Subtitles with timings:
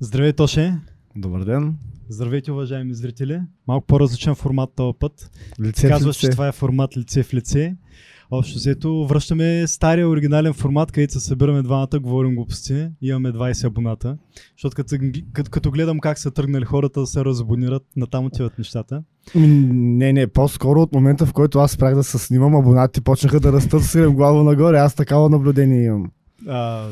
[0.00, 0.74] Здравей, Тоше!
[1.16, 1.74] Добър ден.
[2.08, 3.40] Здравейте, уважаеми зрители!
[3.68, 5.30] Малко по-различен формат този път.
[5.60, 7.76] Лице Казваш, че това е формат лице в лице.
[8.30, 14.18] Общо взето, връщаме стария оригинален формат, където се събираме двамата, говорим глупости, имаме 20 абоната.
[14.56, 14.96] Защото като,
[15.32, 19.02] като, като гледам как са тръгнали хората да се разабонират, натам отиват нещата.
[19.34, 23.52] Не, не, по-скоро от момента, в който аз спрях да се снимам, абонати почнаха да
[23.52, 24.78] растат с глава нагоре.
[24.78, 26.10] Аз такава наблюдение имам.
[26.48, 26.86] А,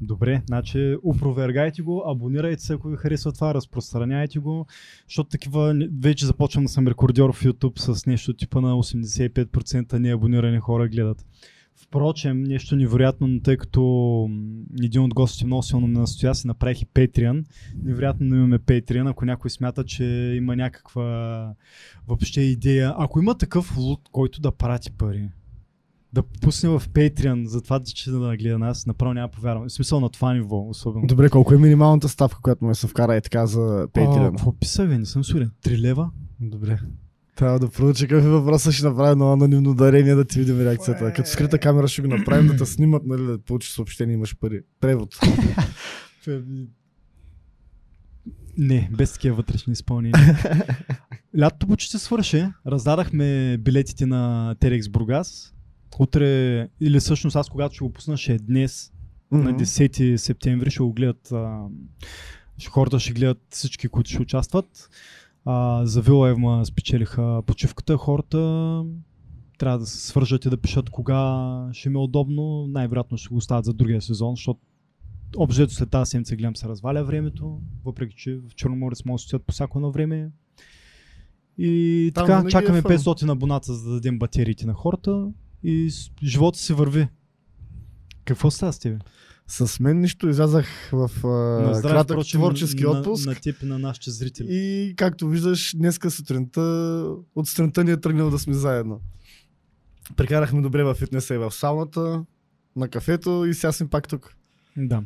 [0.00, 4.66] добре, значи опровергайте го, абонирайте се, ако ви харесва това, разпространяйте го,
[5.08, 10.58] защото такива вече започвам да съм рекордьор в YouTube с нещо типа на 85% неабонирани
[10.58, 11.24] хора гледат.
[11.82, 14.30] Впрочем, нещо невероятно, но тъй като
[14.82, 17.44] един от гостите много силно ме настоя, си направих и Patreon.
[17.82, 20.04] Невероятно но имаме Patreon, ако някой смята, че
[20.36, 21.54] има някаква
[22.08, 22.94] въобще идея.
[22.98, 25.28] Ако има такъв луд, който да прати пари,
[26.12, 29.68] да пусне в Patreon за това, че да гледа нас, направо няма повярвам.
[29.68, 31.06] В смисъл на това ниво, особено.
[31.06, 33.60] Добре, колко е минималната ставка, която му се вкара и така за
[33.94, 34.30] Patreon?
[34.30, 34.98] Какво писа, бе?
[34.98, 35.50] Не съм сигурен.
[35.64, 36.10] 3 лева?
[36.40, 36.78] Добре.
[37.36, 41.12] Трябва да проуча какъв е въпросът, ще направя едно анонимно дарение да ти видим реакцията.
[41.12, 44.60] Като скрита камера ще го направим да те снимат, нали, да получиш съобщение, имаш пари.
[44.80, 45.18] Превод.
[48.58, 50.38] Не, без такива вътрешни изпълнения.
[51.38, 52.46] Лятото почти свърши.
[52.66, 55.54] Раздадахме билетите на TEDx Бургас.
[56.00, 58.92] Утре, или всъщност аз когато ще го пусна, ще е днес,
[59.32, 61.32] на 10 септември, ще го гледат.
[61.32, 61.66] А,
[62.68, 64.90] хората ще гледат всички, които ще участват.
[65.44, 67.96] А, за Вилайма спечелиха почивката.
[67.96, 68.38] Хората
[69.58, 72.66] трябва да се свържат и да пишат кога ще им е удобно.
[72.66, 74.60] Най-вероятно ще го оставят за другия сезон, защото
[75.36, 79.44] обжето след тази седмица гледам се разваля времето, въпреки че в Черноморец може да стоят
[79.44, 80.30] по всяко едно време.
[81.58, 82.90] И Там така, е чакаме фън.
[82.90, 85.90] 500 абоната, за да дадем батериите на хората и
[86.22, 87.08] живота си върви.
[88.24, 88.98] Какво става с тебе?
[89.46, 93.26] С мен нищо излязах в а, кратък впрочем, творчески на, отпуск.
[93.26, 94.46] На, на теб и на нашите зрители.
[94.50, 96.60] И както виждаш, днеска сутринта,
[97.34, 99.00] от сутринта ни е тръгнал да сме заедно.
[100.16, 102.24] Прекарахме добре в фитнеса и в сауната,
[102.76, 104.36] на кафето и сега сме пак тук.
[104.76, 105.02] Да.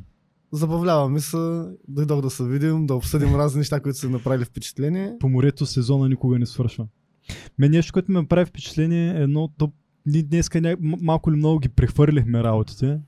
[0.53, 5.16] Забавляваме се, дойдох да се видим, да обсъдим разни неща, които са направили впечатление.
[5.20, 6.87] По морето сезона никога не свършва.
[7.59, 9.72] Мен нещо, което ме прави впечатление е едно, то
[10.06, 10.76] ние днеска ня...
[10.81, 13.00] малко или много ги прехвърлихме работите,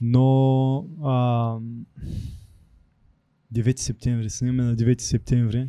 [0.00, 1.58] но а...
[3.54, 5.68] 9 септември, снимаме на 9 септември.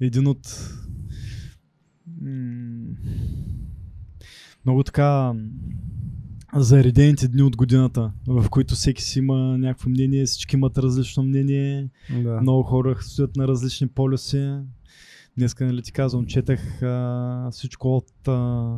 [0.00, 0.70] Един от
[2.20, 2.94] м-
[4.64, 5.34] много така
[6.54, 11.88] заредените дни от годината, в които всеки си има някакво мнение, всички имат различно мнение.
[12.22, 12.40] Да.
[12.40, 14.56] Много хора стоят на различни полюси.
[15.36, 18.28] Днеска, нали ти казвам, четах а, всичко от...
[18.28, 18.76] А,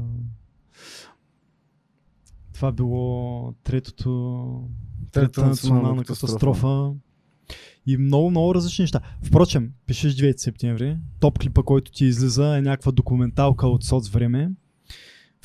[2.52, 4.68] това било третото...
[5.12, 6.92] Третата национална катастрофа.
[7.86, 9.00] И много, много различни неща.
[9.22, 14.50] Впрочем, пишеш 9 септември, топ клипа, който ти излиза е някаква документалка от соцвреме.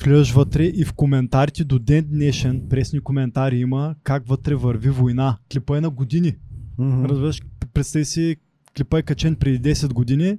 [0.04, 5.38] Влизаш вътре и в коментарите до ден днешен, пресни коментари има как вътре върви война.
[5.52, 6.36] Клипа е на години.
[6.78, 7.04] Мгм.
[7.04, 7.40] Разбираш,
[7.74, 8.36] представи си,
[8.76, 10.38] клипа е качен преди 10 години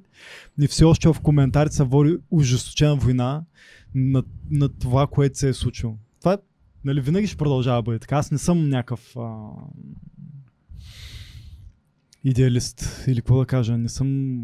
[0.61, 3.43] и все още в коментарите се води ужесточена война
[3.95, 5.97] на, на това, което се е случило.
[6.19, 6.37] Това
[6.85, 8.17] нали, винаги ще продължава да бъде така.
[8.17, 9.49] Аз не съм някакъв а,
[12.23, 13.77] идеалист или какво да кажа.
[13.77, 14.37] Не съм,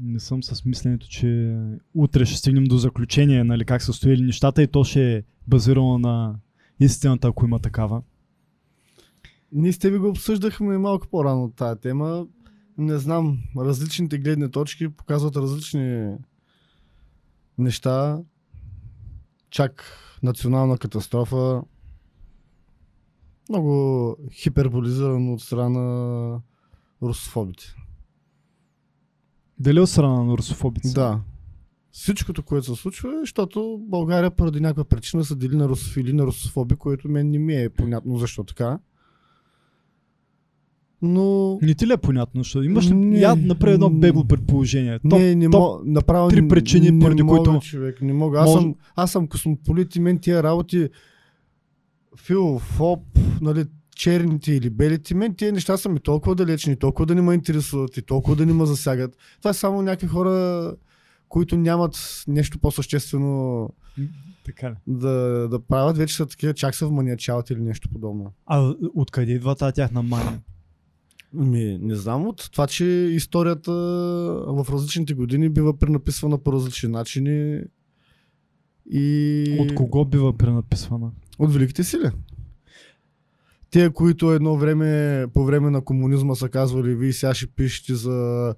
[0.00, 1.58] не съм с мисленето, че
[1.94, 5.98] утре ще стигнем до заключение нали, как са стояли нещата и то ще е базирано
[5.98, 6.36] на
[6.80, 8.02] истината, ако има такава.
[9.52, 12.26] Ние с тебе го обсъждахме малко по-рано тази тема.
[12.78, 16.14] Не знам, различните гледни точки показват различни
[17.58, 18.18] неща.
[19.54, 21.62] Чак национална катастрофа.
[23.48, 26.40] Много хиперболизирано от страна на
[27.02, 27.74] русофобите.
[29.58, 30.88] Дали от страна на русофобите?
[30.88, 31.20] Да.
[31.92, 36.26] Всичкото, което се случва, е, защото България поради някаква причина се дели на русофили, на
[36.26, 38.78] русофоби, което мен не ми е понятно защо така.
[41.04, 42.94] Но Не ти ли е понятно, защото имаш ли...
[42.94, 43.18] Не.
[43.18, 44.98] Я направи едно бегло предположение.
[45.00, 48.38] Топ, не, не мога, направо три не- причини, не поради мога, които- човек, не мога.
[48.38, 50.88] Аз, Може- съм, аз съм космополит и мен тия работи
[52.16, 53.00] фил, фоп,
[53.40, 53.64] нали,
[53.96, 57.96] черните или белите, мен тия неща са ми толкова далечни, толкова да не ме интересуват
[57.96, 59.16] и толкова да не ме засягат.
[59.38, 60.72] Това е само някакви хора,
[61.28, 63.68] които нямат нещо по-съществено
[64.46, 64.74] Така ли?
[64.86, 65.10] да,
[65.50, 68.32] да правят, вече са такива, чак са в маниачалът или нещо подобно.
[68.46, 70.40] А откъде идва тази тяхна мания?
[71.34, 73.72] Ми, не знам от това, че историята
[74.46, 77.60] в различните години бива пренаписвана по различни начини
[78.90, 79.56] и...
[79.60, 81.10] От кого бива пренаписвана?
[81.38, 82.10] От великите сили.
[83.70, 88.54] Те, които едно време, по време на комунизма са казвали, вие сега ще пишете за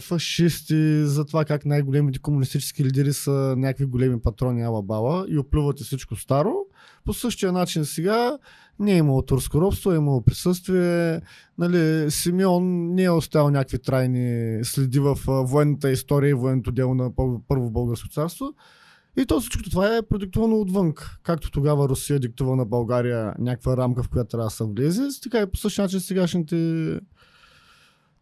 [0.00, 5.84] фашисти, за това как най-големите комунистически лидери са някакви големи патрони ала бала и оплювате
[5.84, 6.54] всичко старо.
[7.04, 8.38] По същия начин сега
[8.78, 11.20] не е имало турско робство, е имало присъствие.
[11.58, 17.10] Нали, Симеон не е оставил някакви трайни следи в военната история и военното дело на
[17.10, 18.54] пър- Първо българско царство.
[19.16, 20.94] И то всичко това е продиктувано отвън.
[21.22, 25.40] Както тогава Русия диктува на България някаква рамка, в която трябва да се влезе, така
[25.40, 27.00] и по същия начин сегашните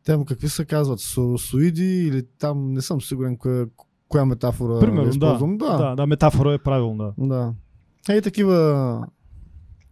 [0.04, 3.66] там какви се казват, соросоиди или там не съм сигурен коя,
[4.08, 5.10] коя метафора Примерно, да.
[5.10, 5.58] използвам.
[5.58, 5.94] да.
[5.96, 7.12] Да, метафора е правилна.
[7.18, 7.54] Да.
[8.08, 9.06] Ей такива.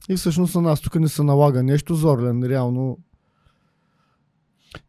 [0.09, 2.99] И всъщност на нас тук не се налага нещо зорлен, реално.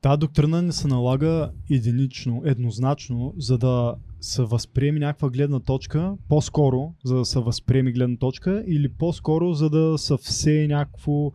[0.02, 6.94] Та доктрина не се налага единично, еднозначно, за да се възприеме някаква гледна точка, по-скоро,
[7.04, 11.32] за да се възприеме гледна точка, или по-скоро, за да се всее някакво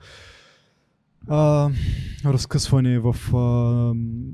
[1.29, 1.71] а,
[2.25, 3.39] разкъсване в а,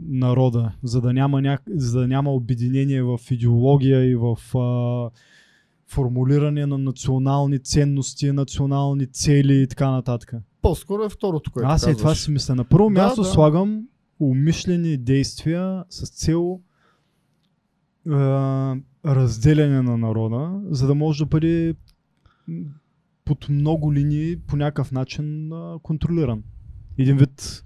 [0.09, 1.63] народа, за да, няма няк...
[1.69, 5.11] за да няма обединение в идеология и в а,
[5.87, 10.35] формулиране на национални ценности, национални цели и така нататък.
[10.63, 12.55] По-скоро е второто, което Аз и това си мисля.
[12.55, 13.29] На първо Да, място да.
[13.29, 13.83] слагам
[14.21, 16.61] умишлени действия с цел
[19.07, 21.75] разделяне на народа, за да може да бъде
[23.25, 25.51] под много линии по някакъв начин
[25.83, 26.43] контролиран.
[26.99, 27.63] Един вид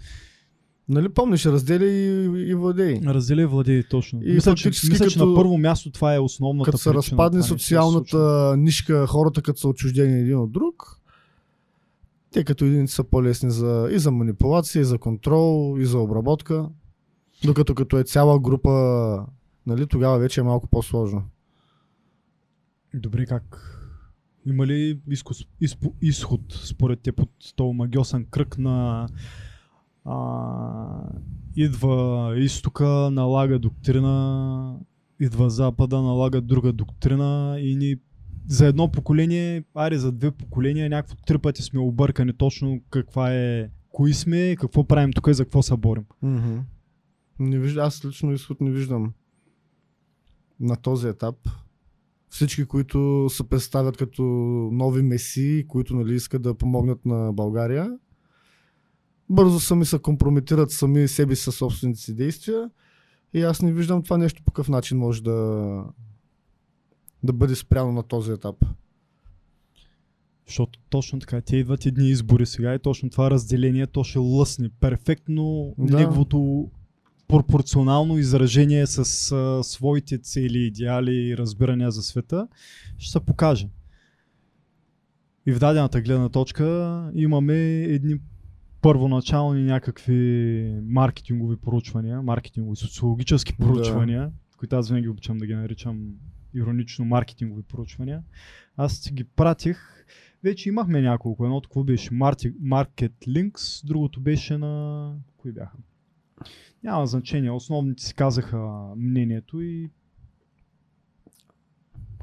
[0.89, 3.01] Нали помниш, разделя и, и владей.
[3.07, 4.21] разделя и владее точно.
[4.23, 7.43] И мисля, че, мисля, че като- на първо място това е основната Като се разпадне
[7.43, 11.01] социалната нишка, хората като са отчуждени един от друг,
[12.31, 16.69] те като единици са по-лесни за, и за манипулация, и за контрол, и за обработка.
[17.45, 18.71] Докато като е цяла група,
[19.67, 21.23] нали, тогава вече е малко по-сложно.
[22.95, 23.69] Добре, как?
[24.47, 29.09] Има ли изкус, изпо, изход според теб от този магиосен кръг на
[30.05, 30.17] а,
[31.57, 34.77] идва изтока, налага доктрина,
[35.21, 37.97] идва запада, налага друга доктрина и ни
[38.49, 43.71] за едно поколение, аре за две поколения, някакво три пъти сме объркани точно каква е,
[43.93, 46.05] кои сме, какво правим тук и за какво се борим.
[46.25, 46.61] Mm-hmm.
[47.39, 49.13] Не вижда, аз лично изход не виждам
[50.61, 51.37] на този етап.
[52.33, 54.23] Всички, които се представят като
[54.73, 57.99] нови месии, които нали, искат да помогнат на България,
[59.31, 62.71] бързо сами се компрометират сами себе си със собствените си действия.
[63.35, 65.85] И аз не виждам това нещо по какъв начин може да,
[67.23, 68.57] да бъде спряно на този етап.
[70.47, 74.69] Защото точно така, те идват едни избори сега и точно това разделение, то ще лъсне
[74.81, 75.97] перфектно Да.
[75.97, 76.71] неговото
[77.33, 82.49] пропорционално изражение с а, своите цели, идеали и разбирания за света,
[82.99, 83.69] ще се покаже.
[85.47, 86.65] И в дадената гледна точка
[87.15, 88.19] имаме едни
[88.83, 93.67] първоначални някакви маркетингови проучвания, маркетингови социологически Да.
[93.67, 96.15] проучвания, които аз винаги обичам да ги наричам
[96.55, 98.23] иронично маркетингови проучвания.
[98.77, 100.05] Аз ги пратих.
[100.45, 101.45] Вече имахме няколко.
[101.45, 102.11] Едното какво беше?
[102.11, 105.15] Market Links, другото беше на...
[105.37, 105.77] Кои бяха?
[106.85, 107.51] Няма значение.
[107.51, 109.91] Основните си казаха мнението и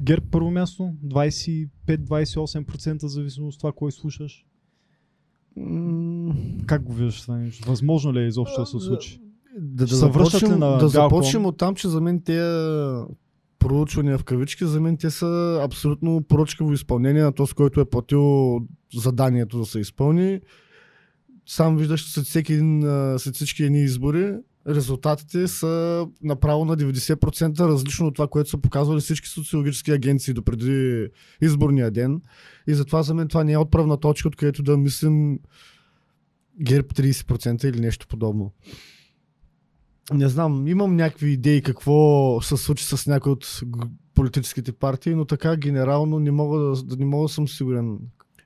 [0.01, 4.45] ГЕРБ първо място, 25-28% зависимо от това кой слушаш.
[6.65, 7.69] Как го виждаш това нещо?
[7.69, 9.21] Възможно ли е изобщо да се случи?
[9.59, 13.05] Да, да, ли започнем, на да започнем от там, че за мен тези
[13.59, 18.59] проучвания в кавички, за мен те са абсолютно поръчково изпълнение на този, който е платил
[18.95, 20.39] заданието да се изпълни.
[21.45, 22.81] Сам виждаш след, всеки един,
[23.17, 24.33] след всички едни избори,
[24.69, 30.43] резултатите са направо на 90% различно от това, което са показвали всички социологически агенции до
[30.43, 31.07] преди
[31.41, 32.21] изборния ден.
[32.67, 35.39] И затова за мен това не е отправна точка, откъдето да мислим
[36.61, 38.51] ГЕРБ 30% или нещо подобно.
[40.13, 43.61] Не знам, имам някакви идеи какво се случи с някои от
[44.15, 47.99] политическите партии, но така генерално не мога да, да не мога да съм сигурен.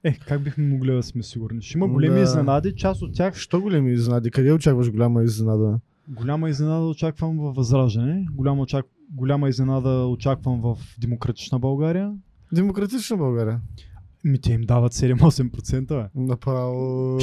[0.03, 1.61] Е, как бихме могли да сме сигурни?
[1.61, 2.21] Ще има големи Да.
[2.21, 4.31] изненади, част от тях Що големи изненади?
[4.31, 5.79] Къде очакваш голяма изненада?
[6.09, 8.85] Голяма изненада очаквам във Възраждане, голяма, очак...
[9.11, 12.13] голяма изненада очаквам в Демократична България.
[12.53, 13.61] Демократична България.
[14.23, 15.87] Ми те им дават 7-8%.
[15.87, 16.09] Бе.
[16.15, 17.19] Направо,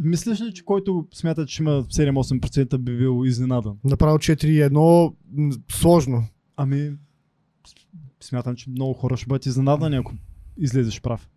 [0.00, 3.78] Мислиш ли, че който смята, че има 7-8% би бил изненадан?
[3.84, 6.24] направо 4-1 м, сложно.
[6.56, 6.92] Ами,
[8.20, 10.12] смятам, че много хора ще бъдат изненадани, ако
[10.58, 11.28] излезеш прав.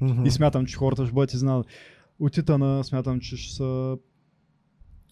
[0.00, 0.26] Мгм.
[0.26, 1.64] И смятам, че хората ще бъдат изненадани.
[2.18, 3.96] От Итана смятам, че ще са...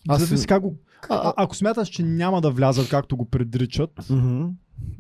[0.09, 0.77] Аз Зависи си- как го...
[1.09, 4.45] А, А, ако смяташ, че няма да влязат както го предричат, Мгм.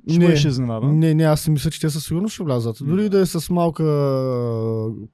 [0.09, 0.25] Ще Не.
[0.25, 0.87] бъдеш изненада.
[0.87, 2.77] Не, не, аз си мисля, че те със сигурност ще влязат.
[2.81, 3.85] Дори и да е с малка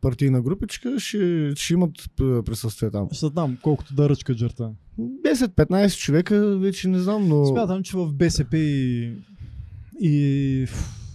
[0.01, 3.09] партийна групичка, ще, ще имат присъствие там.
[3.13, 4.71] Ще знам колкото да ръчка джерта.
[5.01, 9.13] 10-15 човека, вече не знам, но Смятам, че в БСП и,
[10.01, 10.67] и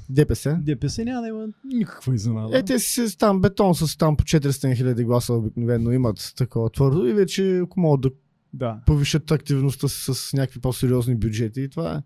[0.09, 0.57] ДПС.
[0.61, 2.57] ДПС няма да има никаква изненада.
[2.57, 7.05] Е, те си там бетон с там по 400 хиляди гласа обикновено имат такова твърдо
[7.05, 8.09] и вече ако могат да
[8.53, 8.81] Да.
[8.85, 12.01] повишат активността си с някакви по-сериозни бюджети и това е.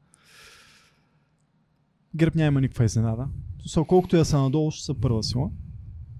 [2.16, 3.28] ГЕРБ няма никаква изненада.
[3.68, 5.50] So, колкото я са надолу, ще са първа сила.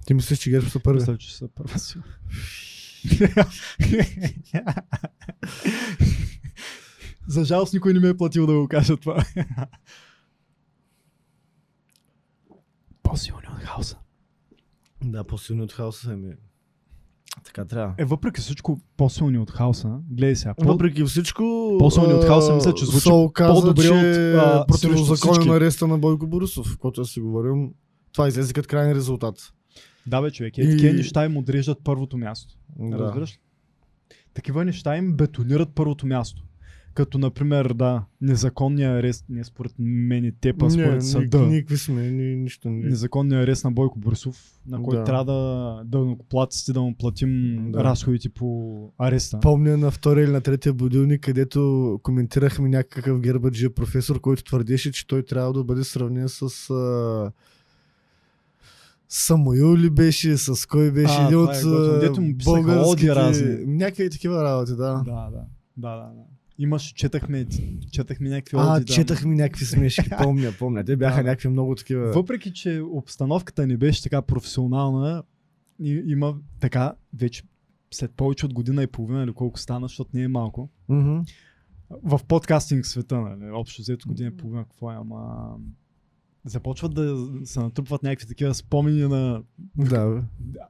[0.06, 1.00] Ти мислиш, че ГЕРБ са първи?
[1.00, 2.04] Мисля, че са първа сила.
[7.28, 9.26] За жалост никой не ме е платил да го кажа това.
[13.04, 13.98] По-силни от хаоса.
[15.04, 16.34] Да, по-силни от хаоса ми.
[17.46, 17.94] Така трябва.
[17.98, 20.00] Е, въпреки всичко, по-силни от хаоса.
[20.10, 20.54] Гледай сега.
[20.54, 20.68] По...
[20.68, 23.90] Въпреки всичко, по-силни от хаоса, мисля, че звучи каза, по-добре че
[24.38, 27.70] от, противозаконен ареста на Бойко Борисов, който да си говорим.
[28.12, 29.36] Това излезе като крайен резултат.
[30.08, 30.58] Да, бе, човек.
[30.58, 32.56] Е, И- такива неща им отреждат първото място.
[32.80, 32.98] Да.
[32.98, 33.38] Разбираш ли?
[34.34, 36.44] Такива неща им бетонират първото място.
[36.94, 41.40] Като, например, да, незаконния арест, не според мен и теб, а според не, съда.
[41.40, 42.90] Ни, никакви сме, ни, нищо не.
[42.90, 45.04] Незаконния арест на Бойко Борисов, на който Да.
[45.04, 47.84] трябва да, да платите да му платим Да.
[47.84, 49.40] разходите по ареста.
[49.40, 55.08] Помня на втория или на третия будилник, където коментирахме някакъв гербаджия професор, който твърдеше, че
[55.08, 57.32] той трябва да бъде сравнен с а...
[59.10, 63.64] Самуил ли беше, с кой беше, А, един това от е българските...
[63.68, 64.76] Някакви такива работи, да.
[64.76, 65.30] Да, да,
[65.78, 66.33] да, да, да.
[66.60, 67.46] Имаше, четахме,
[67.92, 68.94] четахме някакви А, оди, да.
[68.94, 70.84] четахме някакви смешки, помня, помня.
[70.84, 71.30] Те бяха Да.
[71.30, 72.12] някакви много такива.
[72.12, 75.24] Въпреки, че обстановката не беше така професионална,
[75.80, 77.44] и, има така вече
[77.92, 80.70] след повече от година и половина или колко стана, защото не е малко.
[80.90, 81.20] Мгм.
[82.04, 85.50] В подкастинг света, нали, общо взето година и половина, какво е, ама
[86.46, 89.44] започват да се натрупват някакви такива спомени на...
[89.78, 90.24] Да.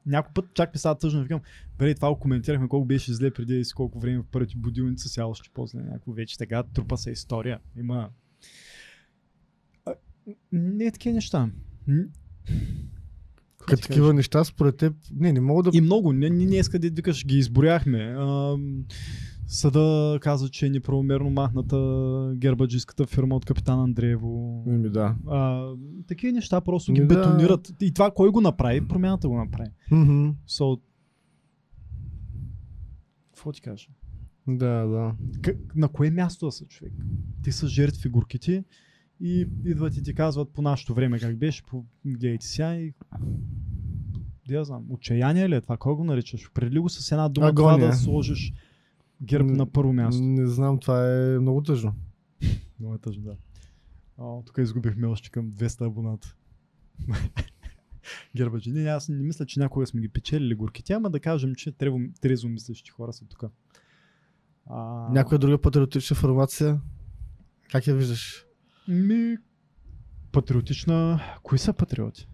[0.05, 1.41] Някой път чак ми става тъжно, викам,
[1.77, 5.09] бре, това го коментирахме колко беше зле преди и с колко време в първите будилници,
[5.09, 7.59] сега още по-зле някакво вече така, трупа се история.
[7.77, 8.09] Има...
[9.85, 9.93] А,
[10.51, 11.49] не е такива неща.
[13.67, 14.13] Като такива кажа?
[14.13, 15.77] неща, според теб, не, не мога да...
[15.77, 18.15] И много, не, не, не иска да викаш, ги изборяхме.
[18.17, 18.57] А,
[19.53, 21.77] съда каза, че е неправомерно махната
[22.35, 24.63] гербаджийската фирма от капитан Андреево.
[24.67, 25.15] Ами да.
[25.27, 25.71] А,
[26.07, 27.15] такива неща просто ги Ми да.
[27.15, 27.73] бетонират.
[27.81, 28.87] И това кой го направи?
[28.87, 29.69] Промяната го направи.
[29.91, 30.29] Мгм.
[30.49, 30.79] So...
[33.33, 33.87] Какво ти кажа?
[34.47, 35.15] Да, да.
[35.41, 36.93] К- на кое място да са човек?
[37.43, 38.63] Ти са жертви горките
[39.21, 41.85] и идват и ти казват по нашето време как беше, по...
[42.05, 42.93] гледайте сега и
[44.47, 45.77] да я знам, отчаяние ли е това?
[45.77, 46.47] Кой го наричаш?
[46.49, 47.89] Определи го с една дума това Агония.
[47.89, 48.53] да сложиш
[49.21, 50.23] герб на първо място.
[50.23, 51.95] Не знам, това е много тъжно.
[52.79, 53.37] Много е тъжно, да.
[54.17, 56.35] О, тук изгубихме още към 200 абоната.
[58.35, 58.71] Гербаджи.
[58.71, 61.71] Не, аз не мисля, че някога сме ги печелили горките, ама да кажем, че
[62.21, 63.43] трезво мислещи хора са тук.
[64.65, 65.07] А...
[65.11, 66.81] Някоя друга патриотична формация?
[67.71, 68.45] Как я виждаш?
[68.87, 69.37] Ми...
[70.31, 71.21] Патриотична...
[71.43, 72.27] Кои са патриоти?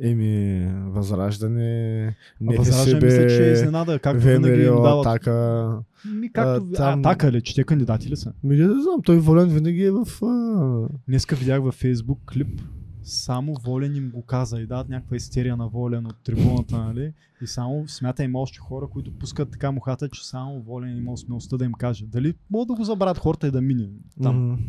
[0.00, 2.06] Еми, Възраждане,
[2.50, 5.06] А Възраждане мисля, че е изненада, както винаги им дават.
[5.06, 5.78] Атака.
[6.14, 6.68] Ми, както...
[6.72, 7.42] А, там- Атака ли?
[7.42, 8.32] Че те кандидати ли са?
[8.44, 10.06] Ми не знам, той Волен винаги е в...
[10.22, 10.88] А...
[11.08, 12.62] Днеска видях във Фейсбук клип,
[13.02, 17.12] само Волен им го каза и дават някаква истерия на Волен от трибуната, нали?
[17.42, 21.56] И само смята има още хора, които пускат така мухата, че само Волен има смелостта
[21.56, 22.06] да им каже.
[22.06, 23.88] Дали могат да го забравят хората и да мине
[24.22, 24.62] там Мгм.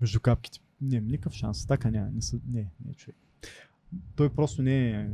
[0.00, 0.58] между капките.
[0.80, 1.66] Не, никакъв шанс.
[1.66, 2.06] Така няма.
[2.14, 3.16] Не, са, не, не човек.
[4.16, 5.08] Той просто не е...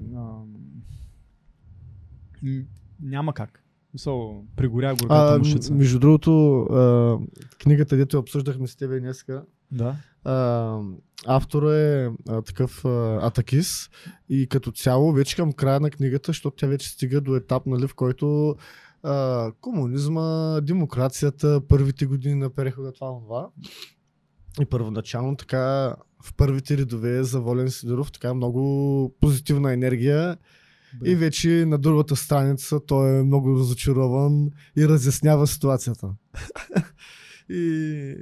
[3.01, 3.59] няма как.
[3.95, 5.75] Мисъл, пригоря горката мушица.
[5.75, 7.19] между другото, а,
[7.63, 9.97] книгата, дето обсъждахме с тебе днеска, Да.
[10.25, 10.79] а,
[11.27, 13.91] автора е а, такъв а, атакис
[14.29, 17.87] и като цяло вече към края на книгата, защото тя вече стига до етап, нали,
[17.89, 18.57] в който
[19.03, 23.49] а, комунизма, демокрацията, първите години на прехода, това, това.
[24.61, 30.37] И първоначално така в първите редове за Волен Сидоров така много позитивна енергия
[31.05, 36.15] и вече на другата страница той е много разочарован и разяснява ситуацията.
[37.51, 38.15] и,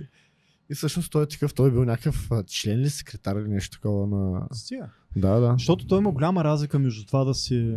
[0.71, 4.07] и всъщност той е такъв, той е бил някакъв член ли, секретар или нещо такова
[4.07, 4.47] на...
[4.53, 4.91] Стига.
[5.17, 5.55] Да, да.
[5.59, 7.75] Защото той има голяма разлика между това да си...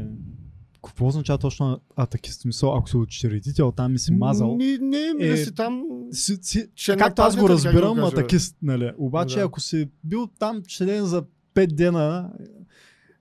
[0.86, 2.42] Какво означава точно атакист?
[2.42, 4.56] Смисъл, ако си учредител, там и си мазал.
[4.58, 5.84] Не, не, не Е, си там...
[6.12, 8.02] Си, си, на както аз го как разбирам, бе?
[8.02, 8.92] атакист, нали?
[8.98, 9.46] Обаче, Да.
[9.46, 11.24] ако си бил там член за
[11.56, 12.32] 5 дена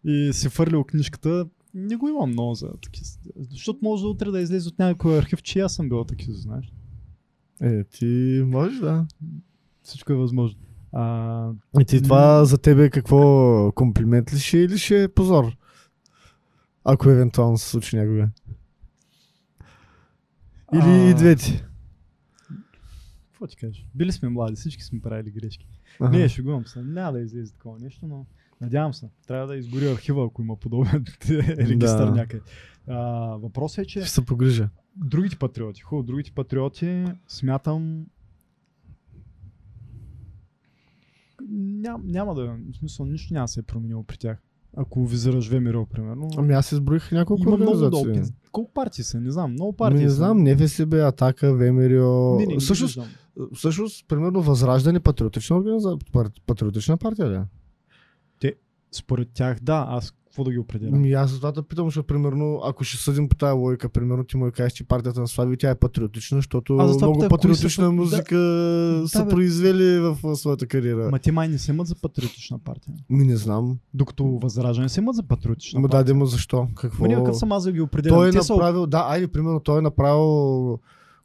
[0.04, 3.20] и си фърлил книжката, не го имам много за атакист.
[3.50, 6.72] Защото може да утре да излезе от някой архив, че аз съм бил атакист, знаеш.
[7.62, 8.06] Е, ти
[8.46, 9.06] можеш, да.
[9.82, 10.58] Всичко е възможно.
[10.92, 11.50] А,
[11.80, 15.56] И ти това за тебе какво комплимент ли ще е или ще е позор?
[16.84, 18.28] Ако евентуално се случи някога.
[20.74, 21.10] Или А.
[21.10, 21.66] и двете.
[23.26, 23.86] какво ти кажеш?
[23.94, 25.68] Били сме млади, всички сме правили грешки.
[26.00, 26.10] Аха.
[26.10, 26.82] Не, шегувам се.
[26.82, 28.26] Няма да излезе такова нещо, но
[28.60, 29.08] надявам се.
[29.26, 32.12] Трябва да изгори архива, ако има подобен регистър Да.
[32.12, 32.42] някъде.
[32.86, 32.96] А,
[33.36, 34.68] въпросът е, че Ще се погрижа.
[34.96, 38.06] другите патриоти, хубаво, другите патриоти смятам
[41.48, 44.38] ням, няма да, в смисъл, нищо няма да се е променило при тях.
[44.76, 46.28] Ако визираш ВМРО, примерно.
[46.36, 48.22] Ами аз изброих няколко има много долги.
[48.52, 49.20] Колко партии са?
[49.20, 49.52] Не знам.
[49.52, 50.16] Много партии Ми не са.
[50.16, 52.36] знам, НФСБ, Атака, ВМРО.
[52.38, 53.12] Не, не, не, всъщност, виждам.
[53.54, 55.98] всъщност, примерно, Възраждане патриотична организация,
[56.46, 57.40] патриотична партия ли?
[58.92, 59.86] Според тях, да.
[59.88, 60.94] Аз какво да ги определям?
[60.94, 64.24] Ами аз за това да питам, защото примерно, ако ще съдим по тази логика, примерно
[64.24, 67.84] ти му кажеш, че партията на Слави тя е патриотична, защото това много са патриотична
[67.84, 68.36] па- музика
[69.06, 69.30] са бе.
[69.30, 71.10] произвели в а, своята кариера.
[71.10, 72.94] Ма те май не се имат за патриотична партия.
[73.10, 73.78] Ми не знам.
[73.94, 75.98] Докато Възраждане се имат за патриотична Ма партия.
[76.00, 76.68] даде му защо?
[76.74, 77.02] Какво?
[77.02, 78.18] Ма никакъв съм аз да ги определям.
[78.18, 80.78] Той е Те са направил, да, айде, примерно, той е направил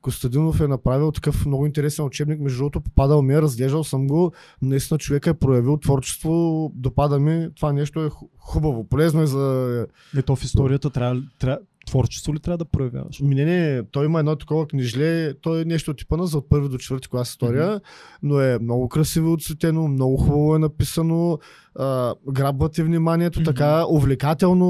[0.07, 4.31] Костадинов е направил такъв много интересен учебник, между другото попадал ми е, разглеждал съм го,
[4.61, 9.87] наистина човека е проявил творчество, допада ми, това нещо е ху- хубаво, полезно е за...
[10.17, 13.19] Ето в историята трябва, трябва, творчество ли трябва да проявяваш?
[13.19, 16.37] Ми, не, не, той има едно такова книжле, той е нещо от типа на за
[16.37, 17.81] от първи до четвърти клас история,
[18.23, 21.39] но е много красиво отцветено, много хубаво е написано,
[21.75, 23.45] а, грабва ти вниманието, Мгм.
[23.45, 24.67] така увлекателно,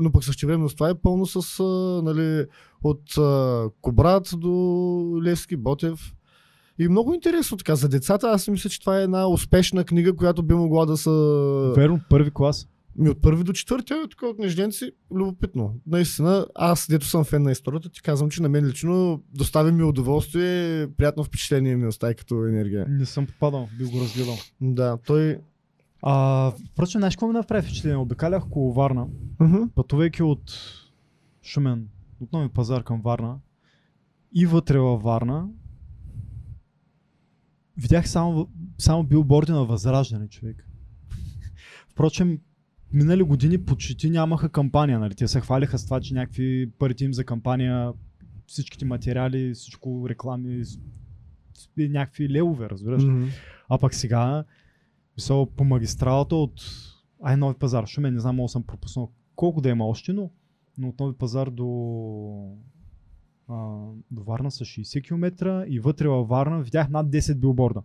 [0.00, 1.64] но пък същевременно с това е пълно с, а,
[2.02, 2.44] нали,
[2.82, 4.50] от а, Кобрат до
[5.24, 6.14] Левски, Ботев.
[6.78, 7.74] И много интересно така.
[7.76, 11.10] За децата аз мисля, че това е една успешна книга, която би могла да са...
[11.76, 12.66] Верно, първи клас.
[12.96, 15.74] Ми от първи до четвърти, а така от книжденци, любопитно.
[15.86, 19.82] Наистина, аз, дето съм фен на историята, ти казвам, че на мен лично достави ми
[19.82, 22.86] удоволствие, приятно впечатление ми остави като енергия.
[22.88, 24.34] Не съм попадал, би го разгледал.
[24.60, 25.38] Да, той...
[26.02, 27.96] А, впрочем, знаеш какво ми направи впечатление?
[27.96, 29.06] Обикалях около Варна,
[29.40, 29.62] Мгм.
[29.74, 30.52] пътувайки от
[31.42, 31.88] Шумен,
[32.20, 33.38] от нови пазар към Варна
[34.34, 35.48] и вътре във Варна,
[37.76, 38.48] видях само,
[38.78, 40.68] само билборди на Възраждане, човек.
[41.88, 42.38] Впрочем,
[42.94, 45.14] минали години почти нямаха кампания, нали?
[45.14, 47.92] Те се хвалиха с това, че някакви парите им за кампания,
[48.46, 50.62] всичките материали, всичко реклами,
[51.78, 53.02] някакви левове, разбираш.
[53.04, 53.26] Мгм.
[53.68, 54.44] А пък сега,
[55.16, 56.60] мисъл, по магистралата от
[57.22, 60.30] Ай, Нови пазар, Шумен, не знам, мога съм пропуснал колко да има още, но,
[60.78, 62.56] но от Нови пазар до,
[63.48, 67.82] а, до Варна са 60 км и вътре във Варна видях над 10 билборда.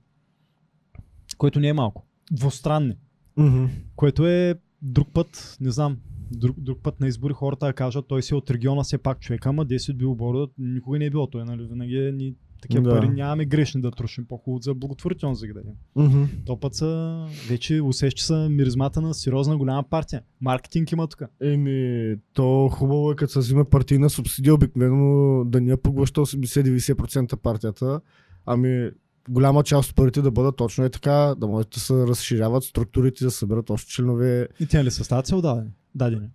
[1.37, 2.05] Което не е малко.
[2.31, 2.97] Двустранни.
[3.37, 3.65] Мгм.
[3.95, 5.97] Което е друг път, не знам,
[6.31, 9.19] друг, друг път на избори хората да кажат, той си е от региона все пак
[9.19, 11.27] човек, ама 10 билборда никога не е било.
[11.27, 12.89] Той, нали, винаги е ни такива Да.
[12.89, 15.73] пари нямаме грешни да трошим по-хубаво за благотворителност да ги дадем.
[15.95, 16.23] Мгм.
[16.45, 20.21] То път са, вече усеща са миризмата на сериозна голяма партия.
[20.41, 21.21] Маркетинг има тук.
[21.41, 27.35] Еми, то хубаво е като се взима партийна субсидия, обикновено да не я поглъща 80-90%
[27.35, 28.01] партията,
[28.45, 28.89] ами
[29.29, 33.23] голяма част от парите да бъдат точно е така, да може да се разширяват структурите,
[33.23, 34.47] да съберат още членове.
[34.59, 35.69] И тя ли са става цел дадени?
[35.95, 36.29] Дадени.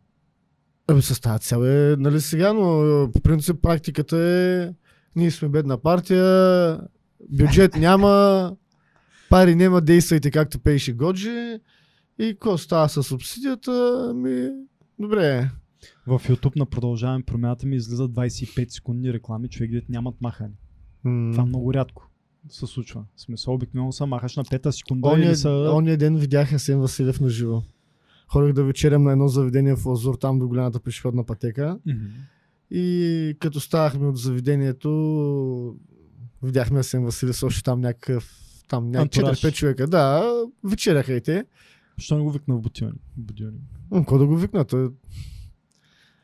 [0.88, 4.74] Ами с тази цел е, нали сега, но е, по принцип практиката е,
[5.16, 6.80] ние сме бедна партия,
[7.30, 8.56] бюджет няма,
[9.30, 11.58] пари няма, действайте както пейше Годжи
[12.18, 14.50] и какво става с субсидията, ами
[14.98, 15.50] добре.
[16.06, 20.54] В YouTube на продължаваме промяната ми излизат 25 секундни реклами, човек дете нямат махани.
[21.04, 21.32] М.
[21.32, 22.10] Това много рядко
[22.48, 23.04] се случва.
[23.16, 25.50] В смисъл, обикновено са махаш на пета секунда Ония, или са...
[25.74, 27.62] ония ден видях Асен Василев на живо.
[28.28, 31.78] Ходих да вечерям на едно заведение в Лазур, там до голямата пешеходна пътека.
[31.86, 32.06] Мгм.
[32.70, 35.76] И като ставахме от заведението,
[36.42, 39.42] видяхме Асен Василев още там някакъв там Антураж.
[39.42, 39.86] 4-5 човека.
[39.86, 40.32] Да,
[40.64, 41.44] вечеряха и те.
[41.98, 42.62] Защо не го викна в?
[43.90, 44.64] М, Какво да го викна?
[44.64, 44.90] Той...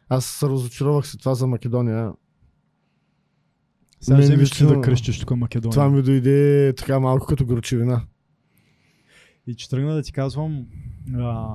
[0.08, 2.12] Аз се разочаровах се това за Македония.
[4.00, 5.72] Сега Мен вземеш лично- да кръщиш тук Македония.
[5.72, 8.02] Това ми дойде така малко като горчевина.
[9.46, 10.66] И че тръгна да ти казвам,
[11.14, 11.46] а,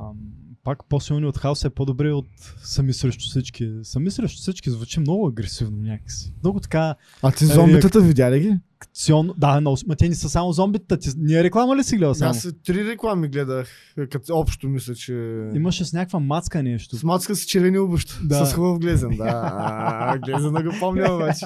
[0.64, 2.28] пак по-силни от хаос е по-добре от
[2.64, 3.72] сами срещу всички.
[3.84, 6.34] Сами срещу всички звучи много агресивно някакси.
[6.44, 8.58] Много така А ти Е, зомбитата видя ли ги?
[8.86, 9.34] Акционно.
[9.38, 10.98] Да, но, ма те не са само зомбитата.
[10.98, 12.30] Ти, ние реклама ли си гледал само?
[12.30, 13.70] Аз три реклами гледах,
[14.12, 15.14] като общо мисля, че...
[15.56, 16.98] Имаше с някаква мацка нещо.
[16.98, 18.20] С мацка с червени обуща.
[18.24, 18.46] Да.
[18.46, 19.52] С хубав глезен, да.
[19.54, 21.46] А, Глезена го помня обаче.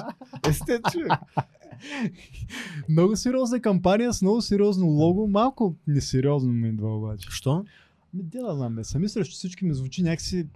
[0.92, 1.10] Човек.
[2.88, 5.26] Много сериозна кампания с много сериозно лого.
[5.28, 7.28] Малко несериозно ми идва обаче.
[7.30, 7.64] Що?
[8.14, 8.84] Ми, да знам, бе.
[8.84, 10.46] Сами срещу всички ми звучи някакси...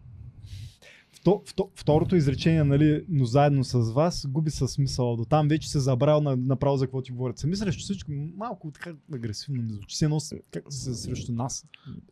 [1.25, 5.17] вто, вто, второто изречение, нали, но заедно с вас, губи със смисъл.
[5.17, 7.39] До там вече се забравил на, направо за какво ти говорят.
[7.39, 9.97] Сами срещу всичко малко така агресивно ми звучи.
[9.97, 11.67] Се носи как се срещу нас.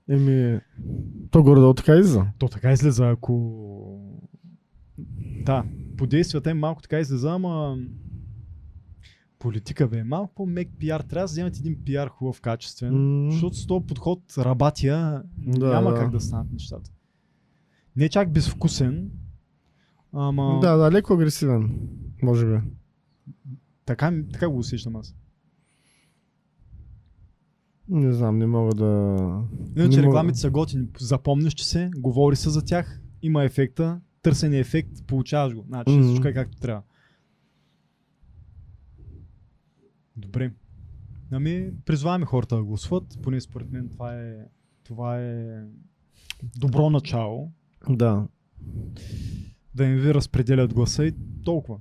[0.09, 0.61] Еми,
[1.31, 2.27] то горе-долу така излиза.
[2.39, 4.23] То така излиза, ако...
[5.45, 5.65] Да,
[5.97, 7.79] по действията им малко така излиза, ама
[9.39, 11.01] политика бе, малко по-мек пиар.
[11.01, 13.31] Трябва да вземат един пиар хубав, качествен, М.
[13.31, 15.97] защото с този подход работя, Да, няма да.
[15.97, 16.91] как да станат нещата.
[17.97, 19.11] Не чак безвкусен,
[20.13, 21.89] ама Да, да, леко агресивен,
[22.23, 22.59] може би.
[23.85, 25.15] така, така го усещам аз.
[27.89, 28.87] Не знам, не мога да...
[29.77, 34.01] Иначе не мога- рекламите са готини, запомняш че се, говори се за тях, има ефекта,
[34.23, 35.63] търсен ефект, получаваш го.
[35.63, 36.03] Значи Мгм.
[36.03, 36.83] всичко е както трябва.
[40.17, 40.53] Добре.
[41.31, 44.35] Ами, призваваме хората да гласуват, поне според мен това е,
[44.85, 45.63] това е
[46.57, 47.53] добро начало,
[47.89, 48.27] Да.
[49.75, 51.15] да им ви разпределят гласа и
[51.45, 51.79] толкова.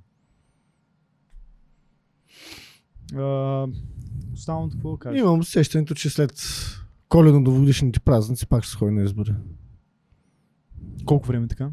[3.15, 3.67] А,
[4.33, 5.17] останалото какво да кажа?
[5.19, 6.31] Имам усещането, че след
[7.09, 9.33] коледно до годишните празници пак ще ходи на избори.
[11.05, 11.71] Колко време така?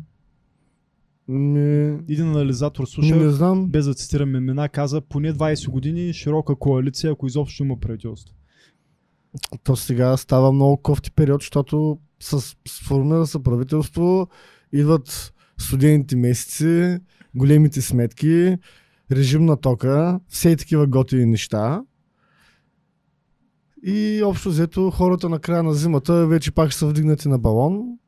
[1.29, 1.85] Ми...
[2.09, 3.67] Един анализатор Не, слуша, не знам.
[3.67, 8.35] без да цитирам имена, каза поне 20 години широка коалиция, ако изобщо има правителство.
[9.65, 14.29] То сега става много кофти период, защото с сформира се правителство,
[14.73, 16.99] идват студените месеци,
[17.35, 18.57] големите сметки,
[19.13, 21.83] режим на тока, все такива готини неща.
[23.83, 27.99] И общо взето хората на края на зимата вече пак са вдигнати на балон,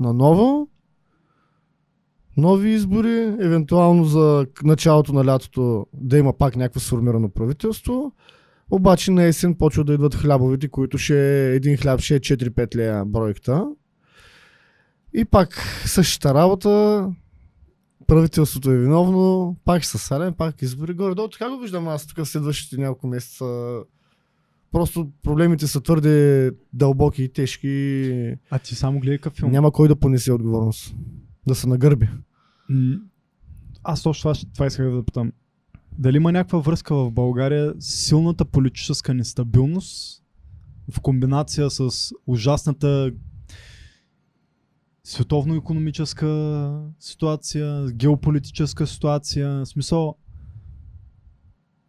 [0.00, 0.68] наново.
[2.36, 8.12] Нови избори, евентуално за началото на лятото да има пак някакво сформирано правителство.
[8.74, 13.04] Обаче на есен почва да идват хлябовите, които ще един хляб ще е 4-5 лея
[13.04, 13.66] бройката.
[15.14, 17.08] И пак същата работа.
[18.06, 21.14] Правителството е виновно, пак са сален, пак избори горе.
[21.14, 23.78] Долу така го виждам аз тук в следващите няколко месеца.
[24.72, 28.36] Просто проблемите са твърде дълбоки и тежки.
[28.50, 29.50] А ти само гледай какъв филм.
[29.50, 30.94] Няма кой да понесе отговорност.
[31.46, 32.08] Да се нагърби.
[33.82, 35.32] Аз точно това, това исках да питам.
[35.98, 40.22] Дали има някаква връзка в България силната политическа нестабилност
[40.90, 43.12] в комбинация с ужасната
[45.04, 49.50] световно-економическа ситуация, геополитическа ситуация.
[49.50, 50.16] В смисъл,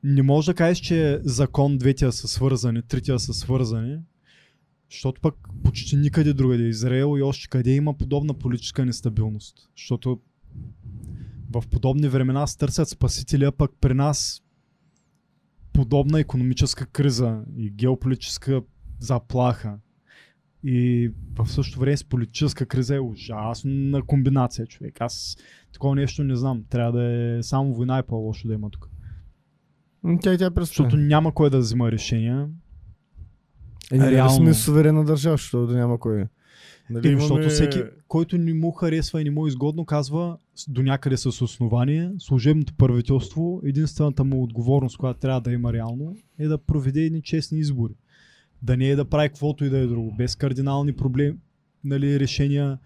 [0.04, 3.98] не може да кажеш, че закон двете са свързани, трите са свързани,
[4.92, 9.70] защото пък почти никъде другаде, Израел и още къде има подобна политическа нестабилност.
[9.78, 10.20] Защото
[11.54, 14.42] в подобни времена се търсят спасители, а пък при нас
[15.74, 18.62] подобна економическа криза и геополитическа
[19.00, 19.78] заплаха
[20.64, 25.02] и в същото време с политическа криза е ужасна комбинация, човек.
[25.02, 25.38] Аз
[25.74, 26.64] такова нещо не знам.
[26.70, 28.90] Трябва да е само война и по-лошо да има тук.
[30.22, 30.66] Тя тя представя.
[30.66, 32.50] Защото няма кой да взима решения.
[33.92, 34.36] Е, реално.
[34.36, 36.26] сме суверена държава, защото да няма кой.
[36.90, 40.38] Нали, Еми, защото имаме- всеки, който не му харесва и не му е изгодно, казва
[40.68, 46.48] до някъде с основание, служебното правителство, единствената му отговорност, която трябва да има реално, е
[46.48, 47.94] да проведе едни честни избори.
[48.62, 51.38] Да не е да прави каквото и да е друго, без кардинални проблеми,
[51.84, 52.78] нали, решения,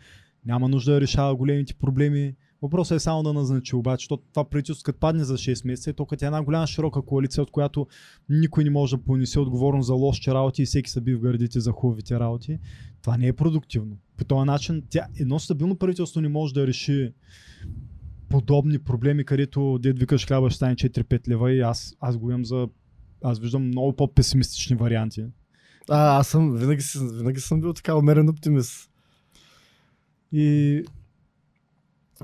[0.46, 2.34] няма нужда да решава големите проблеми.
[2.62, 6.06] Въпросът е само да назначи обаче, защото това правителство като падне за 6 месеца, то
[6.06, 7.88] като е една голяма широка коалиция, от която
[8.30, 11.60] никой не може да понесе отговорност за лошите работи и всеки се би в гърдите
[11.60, 12.60] за хубавите работи.
[13.08, 13.98] Това не е продуктивно.
[14.18, 17.14] По този начин тя, едно стабилно правителство не може да реши
[18.30, 22.46] подобни проблеми, където дед викаш хляба ще стане 4-5 лева и аз, аз го имам
[22.46, 22.68] за...
[23.24, 25.26] Аз виждам много по-песимистични варианти.
[25.90, 28.92] А, аз съм, винаги, винаги съм бил така умерен оптимист.
[30.32, 30.84] И,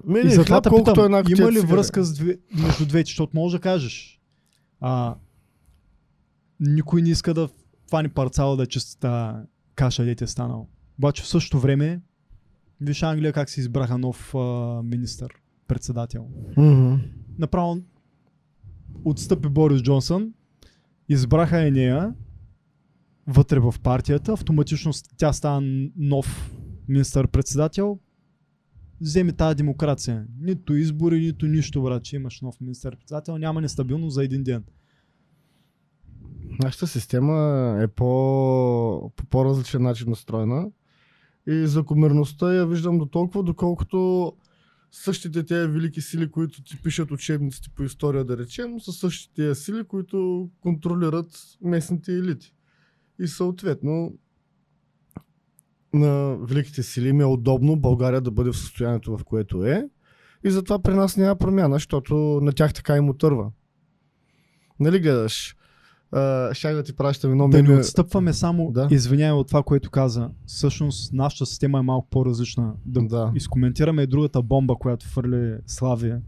[0.06, 1.72] Ме, и затова хляб, колкото питам, една има ли цигари.
[1.72, 4.22] връзка с две, между двете, защото може да кажеш
[4.80, 5.15] а,
[6.60, 7.50] никой не иска да
[7.89, 9.43] фани парцала да е чиста
[9.76, 10.67] каша, дете е станал.
[10.97, 12.01] Обаче в същото време
[12.82, 15.34] виж Англия как се избраха нов а, министър,
[15.67, 16.27] председател.
[16.58, 16.95] Мгм.
[17.38, 17.82] направо
[19.06, 20.34] отстъпи Борис Джонсън,
[21.10, 22.13] избраха е нея
[23.27, 27.99] вътре в партията, автоматично тя стана нов министър-председател,
[29.01, 30.25] вземе тази демокрация.
[30.41, 34.63] Нито избори, нито нищо, брат, че имаш нов министър-председател, няма нестабилност за един ден.
[36.63, 40.71] Нашата система е по, по по-различен начин настроена
[41.47, 44.32] и закономерността я виждам до толкова, доколкото
[44.91, 49.62] същите тези велики сили, които ти пишат учебниците по история, да речем, са същите тези
[49.62, 52.53] сили, които контролират местните елити.
[53.19, 54.17] И съответно
[55.93, 59.89] на великите сили им е удобно България да бъде в състоянието, в което е.
[60.43, 63.51] И затова при нас няма промяна, защото на тях така им отърва.
[64.79, 65.56] Нали гледаш?
[66.13, 68.88] Uh, щях да ти пращам едно Да не отстъпваме само, Да.
[68.91, 70.30] извинявай от това, което каза.
[70.45, 72.73] Всъщност, нашата система е малко по-различна.
[72.86, 73.32] Да, Да.
[73.36, 76.21] изкоментираме и другата бомба, която фърли Славия